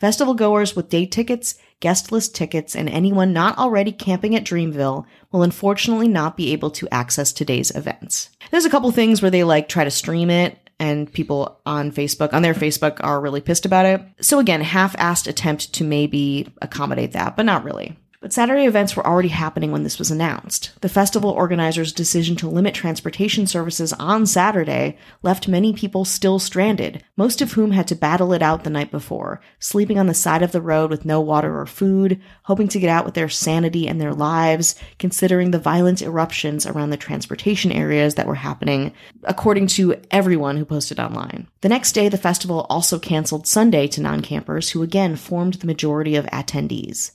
Festival 0.00 0.34
goers 0.34 0.76
with 0.76 0.88
day 0.88 1.06
tickets, 1.06 1.56
guest 1.80 2.12
list 2.12 2.32
tickets, 2.32 2.76
and 2.76 2.88
anyone 2.88 3.32
not 3.32 3.58
already 3.58 3.90
camping 3.90 4.36
at 4.36 4.44
Dreamville 4.44 5.04
will 5.32 5.42
unfortunately 5.42 6.06
not 6.06 6.36
be 6.36 6.52
able 6.52 6.70
to 6.70 6.88
access 6.92 7.32
today's 7.32 7.74
events. 7.74 8.30
There's 8.52 8.64
a 8.64 8.70
couple 8.70 8.90
things 8.92 9.20
where 9.20 9.30
they 9.30 9.42
like 9.42 9.68
try 9.68 9.82
to 9.82 9.90
stream 9.90 10.30
it 10.30 10.56
and 10.78 11.12
people 11.12 11.60
on 11.66 11.90
Facebook, 11.90 12.32
on 12.32 12.42
their 12.42 12.54
Facebook, 12.54 12.98
are 13.00 13.20
really 13.20 13.40
pissed 13.40 13.66
about 13.66 13.86
it. 13.86 14.00
So 14.20 14.38
again, 14.38 14.60
half-assed 14.60 15.26
attempt 15.26 15.74
to 15.74 15.84
maybe 15.84 16.48
accommodate 16.62 17.12
that, 17.12 17.36
but 17.36 17.46
not 17.46 17.64
really. 17.64 17.96
But 18.20 18.32
Saturday 18.32 18.66
events 18.66 18.96
were 18.96 19.06
already 19.06 19.28
happening 19.28 19.70
when 19.70 19.84
this 19.84 20.00
was 20.00 20.10
announced. 20.10 20.72
The 20.80 20.88
festival 20.88 21.30
organizers' 21.30 21.92
decision 21.92 22.34
to 22.36 22.48
limit 22.48 22.74
transportation 22.74 23.46
services 23.46 23.92
on 23.92 24.26
Saturday 24.26 24.98
left 25.22 25.46
many 25.46 25.72
people 25.72 26.04
still 26.04 26.40
stranded, 26.40 27.04
most 27.16 27.40
of 27.40 27.52
whom 27.52 27.70
had 27.70 27.86
to 27.88 27.94
battle 27.94 28.32
it 28.32 28.42
out 28.42 28.64
the 28.64 28.70
night 28.70 28.90
before, 28.90 29.40
sleeping 29.60 30.00
on 30.00 30.08
the 30.08 30.14
side 30.14 30.42
of 30.42 30.50
the 30.50 30.60
road 30.60 30.90
with 30.90 31.04
no 31.04 31.20
water 31.20 31.60
or 31.60 31.64
food, 31.64 32.20
hoping 32.42 32.66
to 32.66 32.80
get 32.80 32.90
out 32.90 33.04
with 33.04 33.14
their 33.14 33.28
sanity 33.28 33.86
and 33.86 34.00
their 34.00 34.14
lives, 34.14 34.74
considering 34.98 35.52
the 35.52 35.58
violent 35.60 36.02
eruptions 36.02 36.66
around 36.66 36.90
the 36.90 36.96
transportation 36.96 37.70
areas 37.70 38.16
that 38.16 38.26
were 38.26 38.34
happening, 38.34 38.92
according 39.22 39.68
to 39.68 39.94
everyone 40.10 40.56
who 40.56 40.64
posted 40.64 40.98
online. 40.98 41.46
The 41.60 41.68
next 41.68 41.92
day, 41.92 42.08
the 42.08 42.18
festival 42.18 42.66
also 42.68 42.98
canceled 42.98 43.46
Sunday 43.46 43.86
to 43.86 44.00
non 44.00 44.22
campers, 44.22 44.70
who 44.70 44.82
again 44.82 45.14
formed 45.14 45.54
the 45.54 45.68
majority 45.68 46.16
of 46.16 46.26
attendees. 46.26 47.12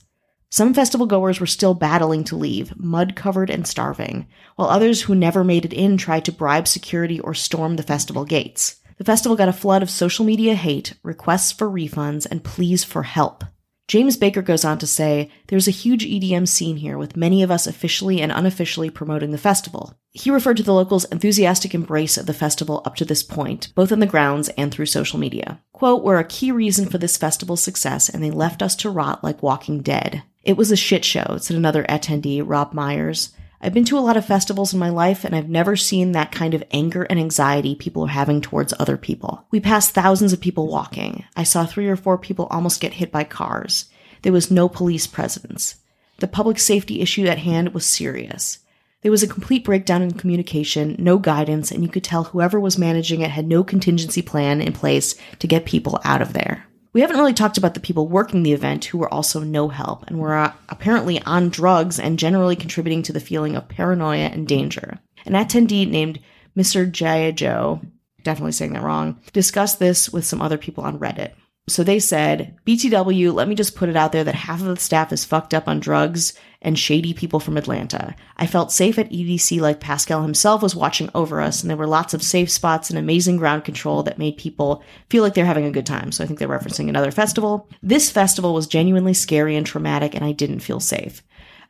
Some 0.54 0.72
festival 0.72 1.06
goers 1.06 1.40
were 1.40 1.48
still 1.48 1.74
battling 1.74 2.22
to 2.26 2.36
leave, 2.36 2.78
mud 2.78 3.16
covered 3.16 3.50
and 3.50 3.66
starving, 3.66 4.28
while 4.54 4.68
others 4.68 5.02
who 5.02 5.12
never 5.16 5.42
made 5.42 5.64
it 5.64 5.72
in 5.72 5.96
tried 5.96 6.24
to 6.26 6.30
bribe 6.30 6.68
security 6.68 7.18
or 7.18 7.34
storm 7.34 7.74
the 7.74 7.82
festival 7.82 8.24
gates. 8.24 8.76
The 8.96 9.04
festival 9.04 9.36
got 9.36 9.48
a 9.48 9.52
flood 9.52 9.82
of 9.82 9.90
social 9.90 10.24
media 10.24 10.54
hate, 10.54 10.94
requests 11.02 11.50
for 11.50 11.68
refunds, 11.68 12.24
and 12.24 12.44
pleas 12.44 12.84
for 12.84 13.02
help. 13.02 13.42
James 13.88 14.16
Baker 14.16 14.42
goes 14.42 14.64
on 14.64 14.78
to 14.78 14.86
say, 14.86 15.28
There's 15.48 15.66
a 15.66 15.72
huge 15.72 16.06
EDM 16.06 16.46
scene 16.46 16.76
here 16.76 16.98
with 16.98 17.16
many 17.16 17.42
of 17.42 17.50
us 17.50 17.66
officially 17.66 18.20
and 18.20 18.30
unofficially 18.30 18.90
promoting 18.90 19.32
the 19.32 19.38
festival. 19.38 19.98
He 20.12 20.30
referred 20.30 20.58
to 20.58 20.62
the 20.62 20.72
locals' 20.72 21.04
enthusiastic 21.06 21.74
embrace 21.74 22.16
of 22.16 22.26
the 22.26 22.32
festival 22.32 22.80
up 22.84 22.94
to 22.94 23.04
this 23.04 23.24
point, 23.24 23.72
both 23.74 23.90
on 23.90 23.98
the 23.98 24.06
grounds 24.06 24.50
and 24.50 24.70
through 24.70 24.86
social 24.86 25.18
media. 25.18 25.60
Quote, 25.72 26.04
We're 26.04 26.20
a 26.20 26.24
key 26.24 26.52
reason 26.52 26.88
for 26.88 26.98
this 26.98 27.16
festival's 27.16 27.60
success, 27.60 28.08
and 28.08 28.22
they 28.22 28.30
left 28.30 28.62
us 28.62 28.76
to 28.76 28.88
rot 28.88 29.24
like 29.24 29.42
walking 29.42 29.80
dead. 29.80 30.22
It 30.44 30.58
was 30.58 30.70
a 30.70 30.76
shit 30.76 31.04
show, 31.04 31.38
said 31.38 31.56
another 31.56 31.84
attendee, 31.84 32.42
Rob 32.44 32.74
Myers. 32.74 33.32
I've 33.62 33.72
been 33.72 33.86
to 33.86 33.96
a 33.96 34.00
lot 34.00 34.18
of 34.18 34.26
festivals 34.26 34.74
in 34.74 34.78
my 34.78 34.90
life 34.90 35.24
and 35.24 35.34
I've 35.34 35.48
never 35.48 35.74
seen 35.74 36.12
that 36.12 36.32
kind 36.32 36.52
of 36.52 36.62
anger 36.70 37.04
and 37.04 37.18
anxiety 37.18 37.74
people 37.74 38.04
are 38.04 38.08
having 38.08 38.42
towards 38.42 38.74
other 38.78 38.98
people. 38.98 39.46
We 39.50 39.58
passed 39.58 39.92
thousands 39.92 40.34
of 40.34 40.40
people 40.42 40.68
walking. 40.68 41.24
I 41.34 41.44
saw 41.44 41.64
three 41.64 41.88
or 41.88 41.96
four 41.96 42.18
people 42.18 42.46
almost 42.50 42.82
get 42.82 42.92
hit 42.92 43.10
by 43.10 43.24
cars. 43.24 43.86
There 44.20 44.34
was 44.34 44.50
no 44.50 44.68
police 44.68 45.06
presence. 45.06 45.76
The 46.18 46.28
public 46.28 46.58
safety 46.58 47.00
issue 47.00 47.24
at 47.24 47.38
hand 47.38 47.72
was 47.72 47.86
serious. 47.86 48.58
There 49.00 49.10
was 49.10 49.22
a 49.22 49.28
complete 49.28 49.64
breakdown 49.64 50.02
in 50.02 50.12
communication, 50.12 50.96
no 50.98 51.16
guidance, 51.16 51.70
and 51.70 51.82
you 51.82 51.88
could 51.88 52.04
tell 52.04 52.24
whoever 52.24 52.60
was 52.60 52.78
managing 52.78 53.22
it 53.22 53.30
had 53.30 53.46
no 53.46 53.64
contingency 53.64 54.20
plan 54.20 54.60
in 54.60 54.74
place 54.74 55.14
to 55.38 55.46
get 55.46 55.64
people 55.64 56.00
out 56.04 56.20
of 56.20 56.34
there. 56.34 56.66
We 56.94 57.00
haven't 57.00 57.16
really 57.16 57.34
talked 57.34 57.58
about 57.58 57.74
the 57.74 57.80
people 57.80 58.06
working 58.06 58.44
the 58.44 58.52
event 58.52 58.84
who 58.84 58.98
were 58.98 59.12
also 59.12 59.40
no 59.40 59.68
help 59.68 60.06
and 60.06 60.20
were 60.20 60.34
uh, 60.34 60.52
apparently 60.68 61.20
on 61.22 61.48
drugs 61.48 61.98
and 61.98 62.20
generally 62.20 62.54
contributing 62.54 63.02
to 63.02 63.12
the 63.12 63.18
feeling 63.18 63.56
of 63.56 63.68
paranoia 63.68 64.28
and 64.28 64.46
danger. 64.46 65.00
An 65.26 65.32
attendee 65.32 65.90
named 65.90 66.20
Mr. 66.56 66.88
Jayajo, 66.88 67.84
definitely 68.22 68.52
saying 68.52 68.74
that 68.74 68.84
wrong, 68.84 69.20
discussed 69.32 69.80
this 69.80 70.08
with 70.08 70.24
some 70.24 70.40
other 70.40 70.56
people 70.56 70.84
on 70.84 71.00
Reddit. 71.00 71.32
So 71.66 71.82
they 71.82 71.98
said, 71.98 72.56
BTW, 72.66 73.32
let 73.32 73.48
me 73.48 73.54
just 73.54 73.74
put 73.74 73.88
it 73.88 73.96
out 73.96 74.12
there 74.12 74.24
that 74.24 74.34
half 74.34 74.60
of 74.60 74.66
the 74.66 74.76
staff 74.76 75.12
is 75.12 75.24
fucked 75.24 75.54
up 75.54 75.66
on 75.66 75.80
drugs 75.80 76.34
and 76.60 76.78
shady 76.78 77.14
people 77.14 77.40
from 77.40 77.56
Atlanta. 77.56 78.14
I 78.36 78.46
felt 78.46 78.70
safe 78.70 78.98
at 78.98 79.10
EDC 79.10 79.60
like 79.60 79.80
Pasquale 79.80 80.22
himself 80.22 80.60
was 80.62 80.76
watching 80.76 81.08
over 81.14 81.40
us, 81.40 81.62
and 81.62 81.70
there 81.70 81.76
were 81.76 81.86
lots 81.86 82.12
of 82.12 82.22
safe 82.22 82.50
spots 82.50 82.90
and 82.90 82.98
amazing 82.98 83.38
ground 83.38 83.64
control 83.64 84.02
that 84.02 84.18
made 84.18 84.36
people 84.36 84.82
feel 85.08 85.22
like 85.22 85.32
they're 85.32 85.46
having 85.46 85.64
a 85.64 85.70
good 85.70 85.86
time. 85.86 86.12
So 86.12 86.22
I 86.22 86.26
think 86.26 86.38
they're 86.38 86.48
referencing 86.48 86.90
another 86.90 87.10
festival. 87.10 87.68
This 87.82 88.10
festival 88.10 88.52
was 88.52 88.66
genuinely 88.66 89.14
scary 89.14 89.56
and 89.56 89.66
traumatic, 89.66 90.14
and 90.14 90.24
I 90.24 90.32
didn't 90.32 90.60
feel 90.60 90.80
safe. 90.80 91.22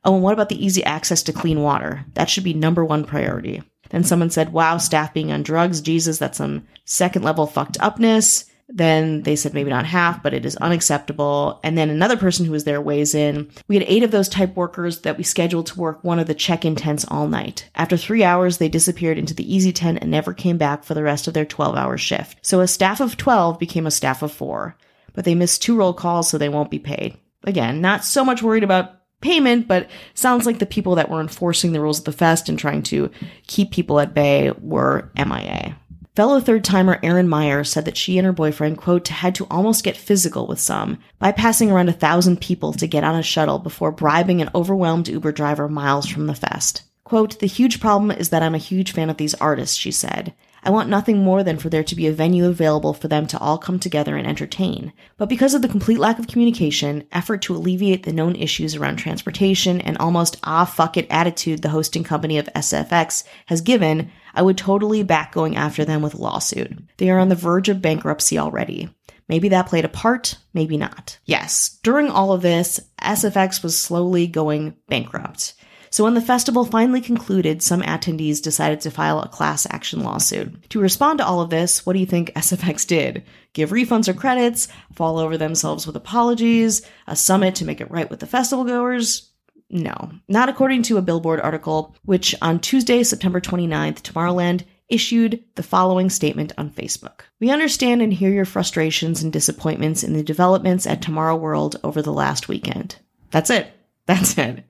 Oh, 0.05 0.15
and 0.15 0.25
what 0.25 0.35
about 0.35 0.49
the 0.49 0.65
easy 0.65 0.83
access 0.85 1.23
to 1.25 1.33
clean 1.33 1.63
water? 1.63 2.05
That 2.15 2.29
should 2.29 2.45
be 2.45 2.55
number 2.55 2.85
one 2.85 3.05
priority. 3.05 3.63
Then 3.91 4.03
someone 4.03 4.31
said, 4.31 4.53
wow, 4.53 4.79
staff 4.79 5.15
being 5.15 5.31
on 5.31 5.45
drugs, 5.45 5.81
Jesus, 5.81 6.19
that's 6.19 6.39
some 6.39 6.67
second 6.85 7.23
level 7.23 7.47
fucked 7.47 7.79
upness. 7.81 8.47
Then 8.69 9.23
they 9.23 9.37
said 9.37 9.53
maybe 9.53 9.71
not 9.71 9.85
half, 9.85 10.23
but 10.23 10.33
it 10.33 10.47
is 10.47 10.57
unacceptable. 10.57 11.61
And 11.63 11.77
then 11.77 11.91
another 11.91 12.17
person 12.17 12.47
who 12.47 12.53
was 12.53 12.65
there 12.65 12.81
weighs 12.81 13.15
in. 13.15 13.51
We 13.69 13.77
had 13.77 13.85
eight 13.87 14.03
of 14.03 14.11
those 14.11 14.29
type 14.29 14.57
workers 14.57 15.01
that 15.01 15.19
we 15.19 15.25
scheduled 15.25 15.67
to 15.67 15.79
work 15.79 16.03
one 16.03 16.19
of 16.19 16.27
the 16.27 16.35
check 16.35 16.65
in 16.65 16.75
tents 16.75 17.05
all 17.09 17.29
night. 17.29 17.69
After 17.75 17.97
three 17.97 18.25
hours, 18.25 18.59
they 18.59 18.69
disappeared 18.69 19.19
into 19.19 19.35
the 19.35 19.55
easy 19.55 19.73
tent 19.73 19.99
and 20.01 20.11
never 20.11 20.33
came 20.33 20.57
back 20.57 20.83
for 20.83 20.95
the 20.95 21.03
rest 21.03 21.29
of 21.29 21.35
their 21.35 21.45
12 21.45 21.77
hour 21.77 21.99
shift. 21.99 22.39
So 22.43 22.61
a 22.61 22.69
staff 22.69 23.01
of 23.01 23.17
12 23.17 23.59
became 23.59 23.87
a 23.87 23.91
staff 23.91 24.23
of 24.23 24.33
four. 24.33 24.77
But 25.13 25.25
they 25.25 25.35
missed 25.35 25.63
two 25.63 25.77
roll 25.77 25.93
calls, 25.93 26.29
so 26.29 26.39
they 26.39 26.49
won't 26.49 26.71
be 26.71 26.79
paid. 26.79 27.17
Again, 27.45 27.81
not 27.81 28.05
so 28.05 28.25
much 28.25 28.43
worried 28.43 28.65
about 28.65 29.01
payment, 29.21 29.67
but 29.67 29.89
sounds 30.15 30.47
like 30.47 30.59
the 30.59 30.67
people 30.67 30.95
that 30.97 31.09
were 31.09 31.21
enforcing 31.21 31.73
the 31.73 31.81
rules 31.81 31.99
of 31.99 32.05
the 32.05 32.13
fest 32.13 32.49
and 32.49 32.59
trying 32.59 32.83
to 32.83 33.11
keep 33.47 33.71
people 33.71 34.01
at 34.01 34.15
bay 34.15 34.53
were 34.61 35.11
MIA. 35.17 35.77
Fellow 36.15 36.39
third 36.39 36.63
timer 36.63 37.01
Erin 37.03 37.29
Meyer 37.29 37.65
said 37.65 37.87
that 37.87 37.97
she 37.97 38.19
and 38.19 38.25
her 38.25 38.33
boyfriend, 38.33 38.79
quote, 38.79 39.09
had 39.09 39.35
to 39.35 39.49
almost 39.51 39.83
get 39.83 39.97
physical 39.97 40.47
with 40.47 40.61
some, 40.61 40.99
bypassing 41.21 41.73
around 41.73 41.89
a 41.89 41.93
thousand 41.93 42.41
people 42.41 42.73
to 42.75 42.87
get 42.87 43.03
on 43.03 43.17
a 43.17 43.23
shuttle 43.23 43.59
before 43.59 43.91
bribing 43.91 44.41
an 44.41 44.49
overwhelmed 44.55 45.09
Uber 45.09 45.33
driver 45.33 45.69
miles 45.69 46.07
from 46.07 46.29
the 46.29 46.35
fest. 46.35 46.83
Quote, 47.03 47.41
the 47.41 47.49
huge 47.49 47.81
problem 47.81 48.13
is 48.13 48.29
that 48.29 48.45
I'm 48.45 48.55
a 48.55 48.59
huge 48.59 48.93
fan 48.93 49.11
of 49.11 49.17
these 49.17 49.35
artists, 49.35 49.77
she 49.77 49.91
said. 49.91 50.35
I 50.63 50.71
want 50.71 50.89
nothing 50.89 51.19
more 51.19 51.43
than 51.43 51.59
for 51.59 51.69
there 51.69 51.85
to 51.85 51.97
be 51.97 52.07
a 52.07 52.13
venue 52.13 52.47
available 52.47 52.95
for 52.95 53.09
them 53.09 53.27
to 53.27 53.39
all 53.39 53.59
come 53.59 53.81
together 53.81 54.17
and 54.17 54.27
entertain. 54.27 54.93
But 55.19 55.29
because 55.29 55.53
of 55.53 55.63
the 55.63 55.69
complete 55.69 55.99
lack 55.99 56.21
of 56.21 56.29
communication, 56.29 57.07
effort 57.11 57.43
to 57.43 57.57
alleviate 57.57 58.05
the 58.05 58.13
known 58.13 58.37
issues 58.37 58.77
around 58.77 58.97
transportation, 58.97 59.81
and 59.81 59.99
almost 59.99 60.39
ah 60.45 60.65
fuck 60.65 60.97
it 60.97 61.09
attitude 61.11 61.61
the 61.61 61.69
hosting 61.71 62.05
company 62.05 62.39
of 62.39 62.49
SFX 62.55 63.25
has 63.47 63.61
given, 63.61 64.11
I 64.35 64.43
would 64.43 64.59
totally 64.59 65.03
back 65.03 65.33
going 65.33 65.57
after 65.57 65.85
them 65.85 66.03
with 66.03 66.15
a 66.15 66.19
lawsuit. 66.19 66.77
They 66.99 67.11
are 67.11 67.19
on 67.19 67.29
the 67.29 67.35
verge 67.35 67.69
of 67.69 67.81
bankruptcy 67.81 68.39
already. 68.39 68.91
Maybe 69.29 69.49
that 69.51 69.69
played 69.69 69.85
a 69.85 69.89
part, 69.89 70.37
maybe 70.53 70.77
not. 70.77 71.19
Yes, 71.25 71.79
during 71.83 72.11
all 72.11 72.33
of 72.33 72.43
this, 72.43 72.81
SFX 73.01 73.63
was 73.63 73.79
slowly 73.79 74.27
going 74.27 74.77
bankrupt. 74.89 75.55
So 75.95 76.03
when 76.03 76.15
the 76.15 76.21
festival 76.21 76.65
finally 76.65 77.01
concluded, 77.01 77.63
some 77.63 77.81
attendees 77.81 78.43
decided 78.43 78.81
to 78.81 78.91
file 78.91 79.21
a 79.21 79.29
class 79.29 79.65
action 79.71 80.03
lawsuit. 80.03 80.69
To 80.71 80.81
respond 80.81 81.21
to 81.21 81.25
all 81.25 81.41
of 81.41 81.51
this, 81.51 81.87
what 81.87 81.93
do 81.93 82.01
you 82.01 82.07
think 82.07 82.33
SFX 82.35 82.85
did? 82.85 83.23
Give 83.53 83.71
refunds 83.71 84.09
or 84.09 84.15
credits, 84.15 84.67
fall 84.93 85.19
over 85.19 85.39
themselves 85.39 85.87
with 85.87 85.95
apologies, 85.95 86.83
a 87.07 87.15
summit 87.15 87.55
to 87.57 87.65
make 87.65 87.81
it 87.81 87.93
right 87.93 88.11
with 88.11 88.19
the 88.19 88.27
festival 88.27 88.65
goers? 88.65 89.31
No, 89.71 90.11
not 90.29 90.49
according 90.49 90.83
to 90.85 90.99
a 90.99 91.03
Billboard 91.03 91.41
article, 91.41 91.97
which 92.05 92.35
on 92.43 92.61
Tuesday, 92.61 93.03
September 93.03 93.41
29th, 93.41 94.03
Tomorrowland 94.03 94.65
issued 94.89 95.43
the 95.55 95.63
following 95.63 96.11
statement 96.11 96.53
on 96.59 96.71
Facebook. 96.71 97.23
We 97.41 97.51
understand 97.51 98.03
and 98.03 98.13
hear 98.13 98.31
your 98.31 98.45
frustrations 98.45 99.23
and 99.23 99.33
disappointments 99.33 100.05
in 100.05 100.13
the 100.13 100.23
developments 100.23 100.87
at 100.87 101.03
Tomorrow 101.03 101.37
World 101.37 101.77
over 101.83 102.03
the 102.03 102.13
last 102.13 102.49
weekend. 102.49 102.97
That's 103.31 103.51
it. 103.51 103.73
That's 104.07 104.37
it. 104.37 104.65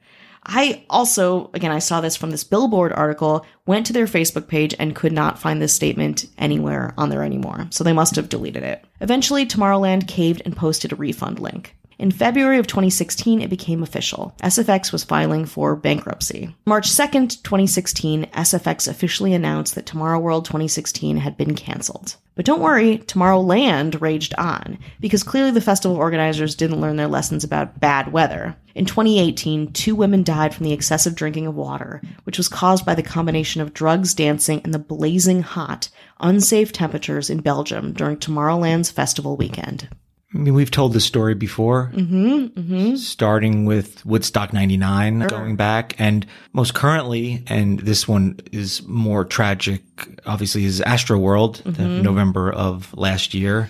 I 0.47 0.85
also, 0.91 1.51
again, 1.55 1.73
I 1.73 1.79
saw 1.79 2.01
this 2.01 2.17
from 2.17 2.31
this 2.31 2.45
Billboard 2.45 2.93
article, 2.93 3.47
went 3.67 3.87
to 3.87 3.93
their 3.93 4.07
Facebook 4.07 4.47
page 4.47 4.75
and 4.79 4.95
could 4.95 5.13
not 5.13 5.39
find 5.39 5.61
this 5.61 5.73
statement 5.73 6.27
anywhere 6.37 6.93
on 6.99 7.09
there 7.09 7.25
anymore. 7.25 7.67
So 7.71 7.83
they 7.83 7.95
must 7.95 8.17
have 8.17 8.29
deleted 8.29 8.63
it. 8.63 8.85
Eventually, 9.01 9.47
Tomorrowland 9.47 10.07
caved 10.07 10.43
and 10.45 10.55
posted 10.55 10.93
a 10.93 10.97
refund 10.97 11.41
link. 11.41 11.75
In 11.99 12.11
February 12.11 12.59
of 12.59 12.67
2016, 12.67 13.41
it 13.41 13.51
became 13.51 13.83
official. 13.83 14.35
SFX 14.43 14.91
was 14.91 15.05
filing 15.05 15.45
for 15.45 15.77
bankruptcy. 15.77 16.55
March 16.67 16.91
2nd, 16.91 17.43
2016, 17.43 18.27
SFX 18.27 18.89
officially 18.89 19.33
announced 19.33 19.75
that 19.75 19.87
Tomorrow 19.87 20.19
World 20.19 20.45
2016 20.45 21.19
had 21.19 21.37
been 21.37 21.55
canceled. 21.55 22.17
But 22.35 22.47
don't 22.47 22.61
worry, 22.61 22.99
Tomorrowland 22.99 24.01
raged 24.01 24.35
on, 24.35 24.79
because 24.99 25.23
clearly 25.23 25.53
the 25.53 25.61
festival 25.61 25.97
organizers 25.97 26.57
didn't 26.57 26.81
learn 26.81 26.97
their 26.97 27.07
lessons 27.07 27.45
about 27.45 27.79
bad 27.79 28.13
weather. 28.13 28.57
In 28.75 28.87
2018, 28.87 29.73
two 29.73 29.95
women 29.95 30.25
died 30.25 30.53
from 30.53 30.65
the 30.65 30.73
excessive 30.73 31.15
drinking 31.15 31.47
of 31.47 31.55
water, 31.55 32.03
which 32.25 32.39
was 32.39 32.49
caused 32.49 32.85
by 32.85 32.97
the 32.97 33.05
combination 33.05 33.61
of 33.61 33.73
drugs, 33.73 34.15
dancing, 34.15 34.61
and 34.65 34.75
the 34.75 34.81
blazing 34.81 35.43
hot, 35.43 35.89
unsafe 36.19 36.73
temperatures 36.73 37.31
in 37.31 37.39
Belgium 37.41 37.93
during 37.93 38.17
Tomorrowland's 38.17 38.91
festival 38.91 39.37
weekend. 39.37 39.89
I 40.35 40.39
mean, 40.39 40.55
we've 40.55 40.71
told 40.71 40.93
this 40.93 41.05
story 41.05 41.35
before, 41.35 41.93
Mm-hmm, 41.95 42.61
mm-hmm. 42.61 42.97
starting 42.97 43.67
with 43.67 44.05
Woodstock 44.05 44.53
99, 44.53 45.29
going 45.29 45.55
back, 45.55 45.95
and 45.99 46.27
most 46.53 46.75
currently, 46.75 47.45
and 47.47 47.79
this 47.81 48.09
one 48.09 48.41
is 48.51 48.83
more 48.87 49.25
tragic, 49.25 49.83
obviously, 50.27 50.65
is 50.65 50.81
Astro 50.81 51.19
World, 51.19 51.63
the 51.65 51.87
November 51.87 52.53
of 52.53 52.93
last 52.95 53.33
year. 53.33 53.69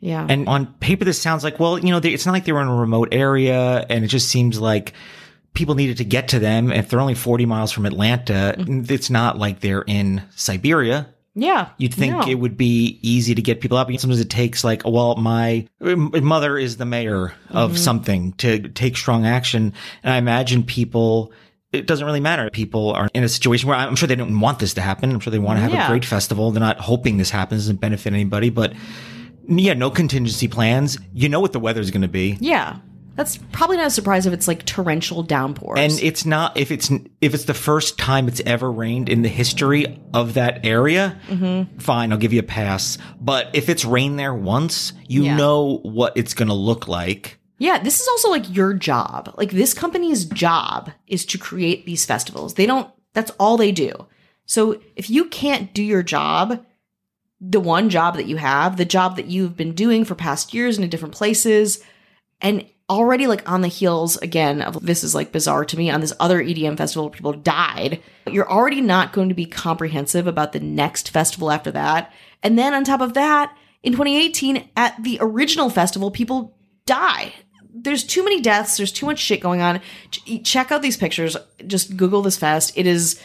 Yeah. 0.00 0.26
And 0.28 0.48
on 0.48 0.66
paper, 0.80 1.04
this 1.04 1.20
sounds 1.20 1.44
like, 1.44 1.60
well, 1.60 1.78
you 1.78 1.90
know, 1.90 2.00
they, 2.00 2.10
it's 2.10 2.26
not 2.26 2.32
like 2.32 2.44
they 2.44 2.52
were 2.52 2.62
in 2.62 2.68
a 2.68 2.74
remote 2.74 3.08
area, 3.12 3.84
and 3.88 4.04
it 4.04 4.08
just 4.08 4.28
seems 4.28 4.58
like 4.58 4.94
people 5.54 5.74
needed 5.74 5.98
to 5.98 6.04
get 6.04 6.28
to 6.28 6.38
them. 6.38 6.72
If 6.72 6.88
they're 6.88 7.00
only 7.00 7.14
40 7.14 7.46
miles 7.46 7.72
from 7.72 7.86
Atlanta, 7.86 8.54
it's 8.58 9.10
not 9.10 9.38
like 9.38 9.60
they're 9.60 9.84
in 9.86 10.22
Siberia. 10.34 11.08
Yeah. 11.34 11.68
You'd 11.78 11.92
think 11.94 12.12
No. 12.12 12.26
it 12.28 12.34
would 12.34 12.56
be 12.56 12.98
easy 13.02 13.34
to 13.34 13.42
get 13.42 13.60
people 13.60 13.76
up. 13.76 13.88
Sometimes 13.88 14.20
it 14.20 14.30
takes 14.30 14.62
like, 14.64 14.82
well, 14.84 15.16
my 15.16 15.66
mother 15.80 16.56
is 16.56 16.76
the 16.76 16.84
mayor 16.84 17.34
of 17.50 17.70
Mm-hmm. 17.72 17.76
something 17.78 18.32
to 18.34 18.68
take 18.68 18.96
strong 18.96 19.26
action. 19.26 19.72
And 20.02 20.12
I 20.12 20.16
imagine 20.18 20.62
people, 20.62 21.32
it 21.72 21.86
doesn't 21.86 22.06
really 22.06 22.20
matter. 22.20 22.48
People 22.50 22.92
are 22.92 23.08
in 23.14 23.24
a 23.24 23.28
situation 23.28 23.68
where 23.68 23.76
I'm 23.76 23.96
sure 23.96 24.06
they 24.06 24.14
don't 24.14 24.38
want 24.40 24.60
this 24.60 24.74
to 24.74 24.80
happen. 24.80 25.10
I'm 25.10 25.18
sure 25.20 25.30
they 25.32 25.38
want 25.40 25.56
to 25.56 25.62
have 25.62 25.72
Yeah. 25.72 25.86
a 25.86 25.90
great 25.90 26.04
festival. 26.04 26.50
They're 26.52 26.60
not 26.60 26.78
hoping 26.80 27.16
this 27.16 27.30
happens 27.30 27.62
doesn't 27.62 27.80
benefit 27.80 28.12
anybody, 28.12 28.50
but 28.50 28.72
yeah, 29.48 29.74
no 29.74 29.90
contingency 29.90 30.48
plans. 30.48 30.98
You 31.12 31.28
know 31.28 31.40
what 31.40 31.52
the 31.52 31.60
weather's 31.60 31.90
going 31.90 32.02
to 32.02 32.08
be. 32.08 32.36
Yeah. 32.40 32.76
That's 33.16 33.36
probably 33.52 33.76
not 33.76 33.86
a 33.86 33.90
surprise 33.90 34.26
if 34.26 34.32
it's 34.32 34.48
like 34.48 34.64
torrential 34.66 35.22
downpours. 35.22 35.78
And 35.78 35.92
it's 36.02 36.26
not 36.26 36.56
if 36.56 36.70
it's 36.72 36.90
if 37.20 37.32
it's 37.34 37.44
the 37.44 37.54
first 37.54 37.96
time 37.98 38.26
it's 38.26 38.40
ever 38.44 38.70
rained 38.70 39.08
in 39.08 39.22
the 39.22 39.28
history 39.28 40.00
of 40.12 40.34
that 40.34 40.64
area. 40.66 41.18
Mm-hmm. 41.28 41.78
Fine, 41.78 42.10
I'll 42.12 42.18
give 42.18 42.32
you 42.32 42.40
a 42.40 42.44
pass. 42.44 42.98
But 43.20 43.50
if 43.52 43.68
it's 43.68 43.84
rained 43.84 44.18
there 44.18 44.34
once, 44.34 44.92
you 45.06 45.24
Yeah. 45.24 45.36
know 45.36 45.78
what 45.84 46.16
it's 46.16 46.34
going 46.34 46.48
to 46.48 46.54
look 46.54 46.88
like. 46.88 47.38
Yeah, 47.58 47.80
this 47.82 48.00
is 48.00 48.08
also 48.08 48.30
like 48.30 48.52
your 48.54 48.74
job. 48.74 49.32
Like 49.38 49.52
this 49.52 49.74
company's 49.74 50.24
job 50.24 50.90
is 51.06 51.24
to 51.26 51.38
create 51.38 51.86
these 51.86 52.04
festivals. 52.04 52.54
They 52.54 52.66
don't 52.66 52.90
that's 53.12 53.30
all 53.38 53.56
they 53.56 53.70
do. 53.70 53.92
So 54.46 54.80
if 54.96 55.08
you 55.08 55.26
can't 55.26 55.72
do 55.72 55.82
your 55.82 56.02
job, 56.02 56.66
the 57.40 57.60
one 57.60 57.90
job 57.90 58.16
that 58.16 58.26
you 58.26 58.36
have, 58.38 58.76
the 58.76 58.84
job 58.84 59.16
that 59.16 59.26
you've 59.26 59.56
been 59.56 59.72
doing 59.72 60.04
for 60.04 60.14
past 60.16 60.52
years 60.52 60.78
in 60.78 60.88
different 60.90 61.14
places, 61.14 61.82
and 62.40 62.66
already 62.90 63.26
like 63.26 63.48
on 63.48 63.62
the 63.62 63.68
heels 63.68 64.16
again 64.18 64.60
of 64.60 64.84
this 64.84 65.02
is 65.04 65.14
like 65.14 65.32
bizarre 65.32 65.64
to 65.64 65.76
me 65.76 65.90
on 65.90 66.00
this 66.00 66.12
other 66.20 66.42
EDM 66.42 66.76
festival 66.76 67.10
people 67.10 67.32
died, 67.32 68.02
you're 68.30 68.50
already 68.50 68.80
not 68.80 69.12
going 69.12 69.28
to 69.28 69.34
be 69.34 69.46
comprehensive 69.46 70.26
about 70.26 70.52
the 70.52 70.60
next 70.60 71.10
festival 71.10 71.50
after 71.50 71.70
that. 71.70 72.12
And 72.42 72.58
then 72.58 72.74
on 72.74 72.84
top 72.84 73.00
of 73.00 73.14
that, 73.14 73.56
in 73.82 73.92
2018 73.92 74.68
at 74.76 75.02
the 75.02 75.18
original 75.20 75.70
festival, 75.70 76.10
people 76.10 76.56
die. 76.86 77.32
There's 77.74 78.04
too 78.04 78.22
many 78.22 78.40
deaths. 78.40 78.76
There's 78.76 78.92
too 78.92 79.06
much 79.06 79.18
shit 79.18 79.40
going 79.40 79.60
on. 79.60 79.80
Check 80.42 80.70
out 80.70 80.82
these 80.82 80.96
pictures. 80.96 81.36
Just 81.66 81.96
Google 81.96 82.22
this 82.22 82.36
fest. 82.36 82.72
It 82.76 82.86
is 82.86 83.20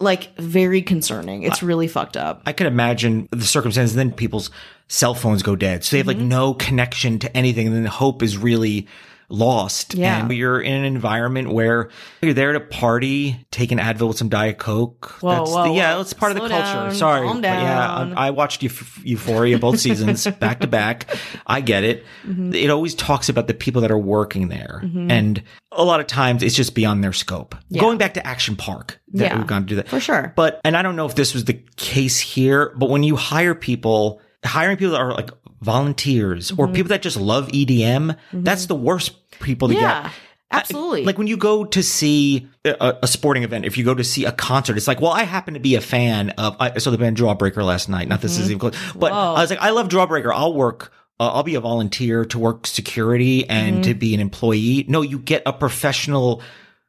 like 0.00 0.36
very 0.36 0.82
concerning. 0.82 1.42
It's 1.42 1.62
really 1.62 1.88
fucked 1.88 2.16
up. 2.16 2.42
I 2.44 2.52
could 2.52 2.66
imagine 2.66 3.28
the 3.30 3.44
circumstances. 3.44 3.94
Then 3.94 4.12
people's 4.12 4.50
cell 4.88 5.14
phones 5.14 5.42
go 5.42 5.56
dead, 5.56 5.84
so 5.84 5.92
they 5.92 5.98
have 5.98 6.06
like 6.06 6.16
Mm-hmm. 6.18 6.28
no 6.28 6.54
connection 6.54 7.18
to 7.20 7.36
anything, 7.36 7.66
and 7.68 7.76
then 7.76 7.82
the 7.84 7.90
hope 7.90 8.22
is 8.22 8.36
really 8.36 8.86
lost. 9.28 9.94
Yeah. 9.94 10.20
and 10.20 10.30
you're 10.32 10.60
in 10.60 10.72
an 10.72 10.84
environment 10.84 11.48
where 11.50 11.90
you're 12.22 12.32
there 12.32 12.52
to 12.52 12.60
party, 12.60 13.44
take 13.50 13.72
an 13.72 13.78
Advil 13.78 14.06
with 14.06 14.18
some 14.18 14.28
Diet 14.28 14.58
Coke. 14.58 15.16
Whoa, 15.20 15.30
That's 15.38 15.50
whoa, 15.50 15.64
the, 15.64 15.72
yeah, 15.74 16.00
it's 16.00 16.12
part 16.12 16.30
of 16.30 16.36
the 16.36 16.48
culture. 16.48 16.62
down, 16.62 16.94
Sorry, 16.94 17.26
yeah. 17.42 18.12
I, 18.16 18.28
I 18.28 18.30
watched 18.30 18.60
Euph- 18.62 19.04
Euphoria 19.04 19.58
both 19.58 19.80
seasons 19.80 20.24
back 20.38 20.60
to 20.60 20.68
back. 20.68 21.06
I 21.44 21.60
get 21.60 21.82
it. 21.82 22.04
Mm-hmm. 22.24 22.54
It 22.54 22.70
always 22.70 22.94
talks 22.94 23.28
about 23.28 23.48
the 23.48 23.54
people 23.54 23.82
that 23.82 23.90
are 23.90 23.98
working 23.98 24.46
there, 24.46 24.80
and 24.84 25.42
a 25.72 25.82
lot 25.84 25.98
of 25.98 26.06
times 26.06 26.44
it's 26.44 26.54
just 26.54 26.76
beyond 26.76 27.02
their 27.02 27.12
scope. 27.12 27.56
Going 27.76 27.98
back 27.98 28.14
to 28.14 28.24
Action 28.24 28.54
Park, 28.54 29.00
that 29.14 29.24
Yeah. 29.32 29.38
we've 29.38 29.46
gone 29.48 29.62
to 29.62 29.66
do 29.66 29.74
that 29.74 29.88
For 29.88 29.98
sure. 29.98 30.32
but, 30.36 30.60
and 30.64 30.76
I 30.76 30.82
don't 30.82 30.94
know 30.94 31.06
if 31.06 31.16
this 31.16 31.34
was 31.34 31.46
the 31.46 31.60
case 31.74 32.20
here, 32.20 32.72
but 32.76 32.90
when 32.90 33.02
you 33.02 33.16
hire 33.16 33.56
people, 33.56 34.20
hiring 34.44 34.76
people 34.76 34.92
that 34.92 35.00
are 35.00 35.12
like 35.14 35.30
volunteers 35.60 36.50
Mm-hmm. 36.50 36.60
or 36.60 36.68
people 36.68 36.88
that 36.90 37.02
just 37.02 37.16
love 37.16 37.48
EDM, 37.48 38.16
that's 38.32 38.66
the 38.66 38.74
worst 38.74 39.30
people 39.40 39.68
to 39.68 39.74
Yeah, 39.74 40.04
get. 40.04 40.12
absolutely. 40.52 41.04
Like 41.04 41.18
when 41.18 41.26
you 41.26 41.36
go 41.36 41.64
to 41.64 41.82
see 41.82 42.48
a, 42.64 42.96
a 43.02 43.06
sporting 43.06 43.42
event, 43.42 43.64
if 43.64 43.76
you 43.76 43.84
go 43.84 43.94
to 43.94 44.04
see 44.04 44.24
a 44.24 44.32
concert, 44.32 44.76
it's 44.76 44.86
like, 44.88 45.00
well, 45.00 45.12
I 45.12 45.24
happen 45.24 45.54
to 45.54 45.60
be 45.60 45.74
a 45.74 45.80
fan 45.80 46.30
of, 46.30 46.56
I 46.60 46.78
saw 46.78 46.90
the 46.90 46.98
band 46.98 47.16
Jawbreaker 47.16 47.64
last 47.64 47.88
night. 47.88 48.08
Not 48.08 48.20
this 48.20 48.38
is 48.38 48.46
even 48.50 48.58
close, 48.58 48.74
but 48.94 49.12
Mm-hmm. 49.12 49.16
Whoa. 49.16 49.34
I 49.34 49.40
was 49.40 49.50
like, 49.50 49.60
I 49.62 49.70
love 49.70 49.88
Jawbreaker. 49.88 50.32
I'll 50.34 50.54
work. 50.54 50.92
Uh, 51.18 51.32
I'll 51.32 51.42
be 51.42 51.54
a 51.54 51.60
volunteer 51.60 52.24
to 52.26 52.38
work 52.38 52.66
security 52.66 53.48
and 53.48 53.76
Mm-hmm. 53.76 53.82
to 53.82 53.94
be 53.94 54.14
an 54.14 54.20
employee. 54.20 54.84
No, 54.88 55.00
you 55.02 55.18
get 55.18 55.42
a 55.46 55.52
professional 55.52 56.42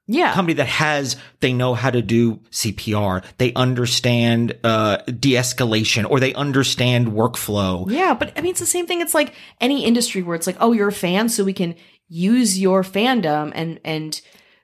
yeah. 0.08 0.34
company 0.34 0.54
that 0.56 0.68
has 0.68 1.16
they 1.42 1.54
know 1.54 1.74
how 1.74 1.92
to 1.92 2.02
do 2.02 2.40
CPR, 2.52 3.24
they 3.38 3.54
understand 3.54 4.58
uh 4.64 4.98
de-escalation 4.98 6.10
or 6.10 6.20
they 6.20 6.34
understand 6.34 7.10
workflow. 7.10 7.90
Yeah, 7.90 8.14
but 8.14 8.34
I 8.38 8.42
mean, 8.42 8.52
it's 8.52 8.60
the 8.60 8.66
same 8.66 8.88
thing. 8.88 9.02
It's 9.02 9.14
like 9.14 9.34
any 9.62 9.86
industry 9.86 10.24
where 10.24 10.36
it's 10.36 10.48
like, 10.48 10.58
oh, 10.60 10.72
you're 10.72 10.88
a 10.88 10.94
fan, 10.94 11.30
so 11.30 11.44
we 11.44 11.54
can 11.54 11.76
use 12.10 12.60
your 12.60 12.84
fandom 12.84 13.52
and 13.54 13.80
and 13.84 14.22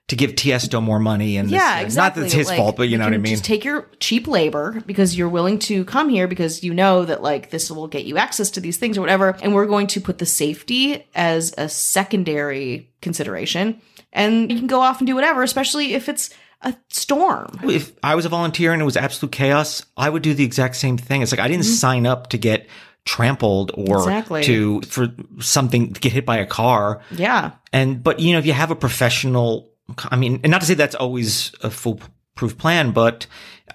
To 0.08 0.16
give 0.16 0.32
Tiesto 0.32 0.82
more 0.82 0.98
money 0.98 1.36
and 1.38 1.48
this- 1.48 1.54
yeah, 1.54 1.80
exactly. 1.80 1.96
Not 2.02 2.14
that 2.14 2.24
it's 2.24 2.34
his 2.34 2.48
Like, 2.48 2.58
fault, 2.58 2.76
but 2.76 2.88
you 2.88 2.98
know 2.98 3.04
what 3.04 3.14
I 3.14 3.18
mean. 3.18 3.32
Just 3.34 3.44
take 3.44 3.64
your 3.64 3.88
cheap 4.00 4.26
labor 4.26 4.82
because 4.86 5.16
you're 5.16 5.28
willing 5.30 5.58
to 5.60 5.84
come 5.84 6.08
here 6.10 6.26
because 6.28 6.62
you 6.62 6.74
know 6.74 7.04
that 7.04 7.22
like 7.22 7.50
this 7.50 7.70
will 7.70 7.86
get 7.88 8.04
you 8.04 8.16
access 8.18 8.50
to 8.52 8.60
these 8.60 8.76
things 8.78 8.96
or 8.98 9.00
whatever, 9.02 9.36
and 9.42 9.54
we're 9.54 9.66
going 9.66 9.86
to 9.88 10.00
put 10.00 10.18
the 10.18 10.26
safety 10.26 11.06
as 11.14 11.54
a 11.58 11.68
secondary 11.68 12.90
consideration, 13.02 13.80
and 14.14 14.50
you 14.50 14.56
can 14.58 14.66
go 14.66 14.80
off 14.80 14.98
and 15.00 15.06
do 15.06 15.14
whatever, 15.14 15.42
especially 15.42 15.92
if 15.94 16.08
it's 16.08 16.30
a 16.62 16.74
storm. 16.88 17.48
if 17.64 17.92
I 18.02 18.14
was 18.14 18.24
a 18.24 18.30
volunteer 18.30 18.72
and 18.72 18.80
it 18.80 18.86
was 18.86 18.96
absolute 18.96 19.32
chaos, 19.32 19.84
I 19.98 20.08
would 20.08 20.22
do 20.22 20.32
the 20.32 20.44
exact 20.44 20.76
same 20.76 20.96
thing. 20.96 21.20
It's 21.20 21.30
like 21.30 21.40
I 21.40 21.48
didn't 21.48 21.64
sign 21.66 22.06
up 22.06 22.30
to 22.30 22.38
get 22.38 22.66
trampled 23.04 23.70
or 23.74 23.84
Mm-hmm. 23.98 24.08
Exactly. 24.08 24.42
to 24.44 24.80
for 24.82 25.08
something 25.40 25.92
to 25.92 26.00
get 26.00 26.12
hit 26.12 26.24
by 26.24 26.38
a 26.38 26.46
car. 26.46 27.02
Yeah, 27.10 27.50
And 27.72 28.02
but 28.02 28.18
you 28.20 28.32
know, 28.32 28.38
if 28.38 28.46
you 28.46 28.54
have 28.54 28.70
a 28.70 28.76
professional, 28.76 29.70
I 30.10 30.16
mean, 30.16 30.40
and 30.42 30.50
not 30.50 30.62
to 30.62 30.66
say 30.66 30.72
that's 30.74 30.94
always 30.94 31.52
a 31.62 31.70
foolproof 31.70 32.56
plan, 32.56 32.92
but 32.92 33.26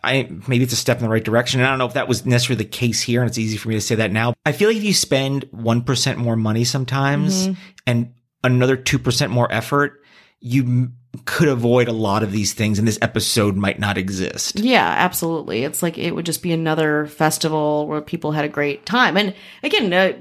I 0.03 0.27
maybe 0.47 0.63
it's 0.63 0.73
a 0.73 0.77
step 0.77 0.97
in 0.97 1.03
the 1.03 1.09
right 1.09 1.23
direction. 1.23 1.59
And 1.59 1.67
I 1.67 1.69
don't 1.71 1.77
know 1.79 1.85
if 1.85 1.93
that 1.93 2.07
was 2.07 2.25
necessarily 2.25 2.63
the 2.63 2.69
case 2.69 3.01
here, 3.03 3.21
and 3.21 3.29
it's 3.29 3.37
easy 3.37 3.57
for 3.57 3.69
me 3.69 3.75
to 3.75 3.81
say 3.81 3.95
that 3.95 4.11
now. 4.11 4.33
I 4.47 4.51
feel 4.51 4.67
like 4.69 4.77
if 4.77 4.83
you 4.83 4.93
spend 4.95 5.45
one 5.51 5.83
percent 5.83 6.17
more 6.17 6.35
money 6.35 6.63
sometimes 6.63 7.49
and 7.85 8.13
another 8.43 8.77
two 8.77 8.97
percent 8.97 9.31
more 9.31 9.51
effort, 9.51 10.01
you 10.39 10.91
could 11.25 11.47
avoid 11.47 11.87
a 11.87 11.93
lot 11.93 12.23
of 12.23 12.31
these 12.31 12.53
things, 12.53 12.79
and 12.79 12.87
this 12.87 12.99
episode 13.01 13.55
might 13.55 13.79
not 13.79 13.97
exist. 13.97 14.59
Yeah, 14.59 14.87
absolutely. 14.87 15.63
It's 15.63 15.81
like 15.81 15.97
it 15.97 16.13
would 16.13 16.25
just 16.25 16.43
be 16.43 16.51
another 16.51 17.07
festival 17.07 17.87
where 17.87 18.01
people 18.01 18.31
had 18.31 18.45
a 18.45 18.49
great 18.49 18.85
time. 18.85 19.17
And 19.17 19.33
again, 19.63 19.91
uh, 19.91 20.13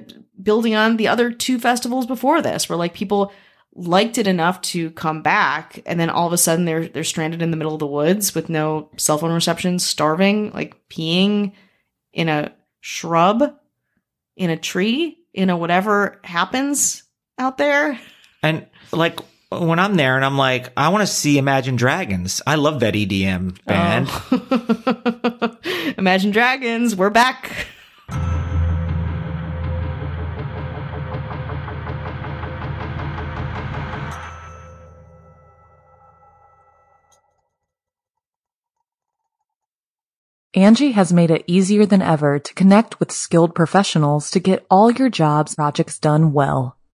building 0.42 0.74
on 0.74 0.96
the 0.96 1.08
other 1.08 1.30
two 1.30 1.58
festivals 1.58 2.06
before 2.06 2.40
this, 2.42 2.68
where 2.68 2.78
like 2.78 2.94
people 2.94 3.32
liked 3.74 4.18
it 4.18 4.26
enough 4.26 4.60
to 4.62 4.90
come 4.92 5.22
back, 5.22 5.82
and 5.86 6.00
then 6.00 6.10
all 6.10 6.26
of 6.26 6.32
a 6.32 6.38
sudden 6.38 6.64
they're 6.64 6.88
they're 6.88 7.04
stranded 7.04 7.42
in 7.42 7.50
the 7.50 7.56
middle 7.56 7.74
of 7.74 7.80
the 7.80 7.86
woods 7.86 8.34
with 8.34 8.48
no 8.48 8.90
cell 8.96 9.18
phone 9.18 9.32
reception, 9.32 9.78
starving, 9.78 10.50
like 10.52 10.76
peeing 10.88 11.52
in 12.12 12.28
a 12.28 12.52
shrub, 12.80 13.54
in 14.36 14.50
a 14.50 14.56
tree, 14.56 15.18
in 15.34 15.50
a 15.50 15.56
whatever 15.56 16.20
happens 16.24 17.02
out 17.38 17.58
there. 17.58 18.00
And 18.42 18.66
like 18.92 19.20
when 19.50 19.78
I'm 19.78 19.94
there, 19.94 20.16
and 20.16 20.24
I'm 20.24 20.36
like, 20.36 20.72
I 20.76 20.88
want 20.90 21.02
to 21.02 21.12
see 21.12 21.38
Imagine 21.38 21.76
Dragons. 21.76 22.42
I 22.46 22.56
love 22.56 22.80
that 22.80 22.94
EDM 22.94 23.64
band. 23.64 24.08
Oh. 24.10 25.56
Imagine 25.98 26.30
Dragons, 26.32 26.94
we're 26.94 27.10
back. 27.10 27.50
Angi 40.56 40.92
has 40.92 41.12
made 41.12 41.30
it 41.30 41.44
easier 41.46 41.86
than 41.86 42.02
ever 42.02 42.38
to 42.38 42.54
connect 42.54 42.98
with 42.98 43.12
skilled 43.12 43.54
professionals 43.54 44.30
to 44.32 44.40
get 44.40 44.66
all 44.70 44.90
your 44.90 45.08
jobs 45.08 45.54
projects 45.54 45.98
done 45.98 46.32
well. 46.32 46.77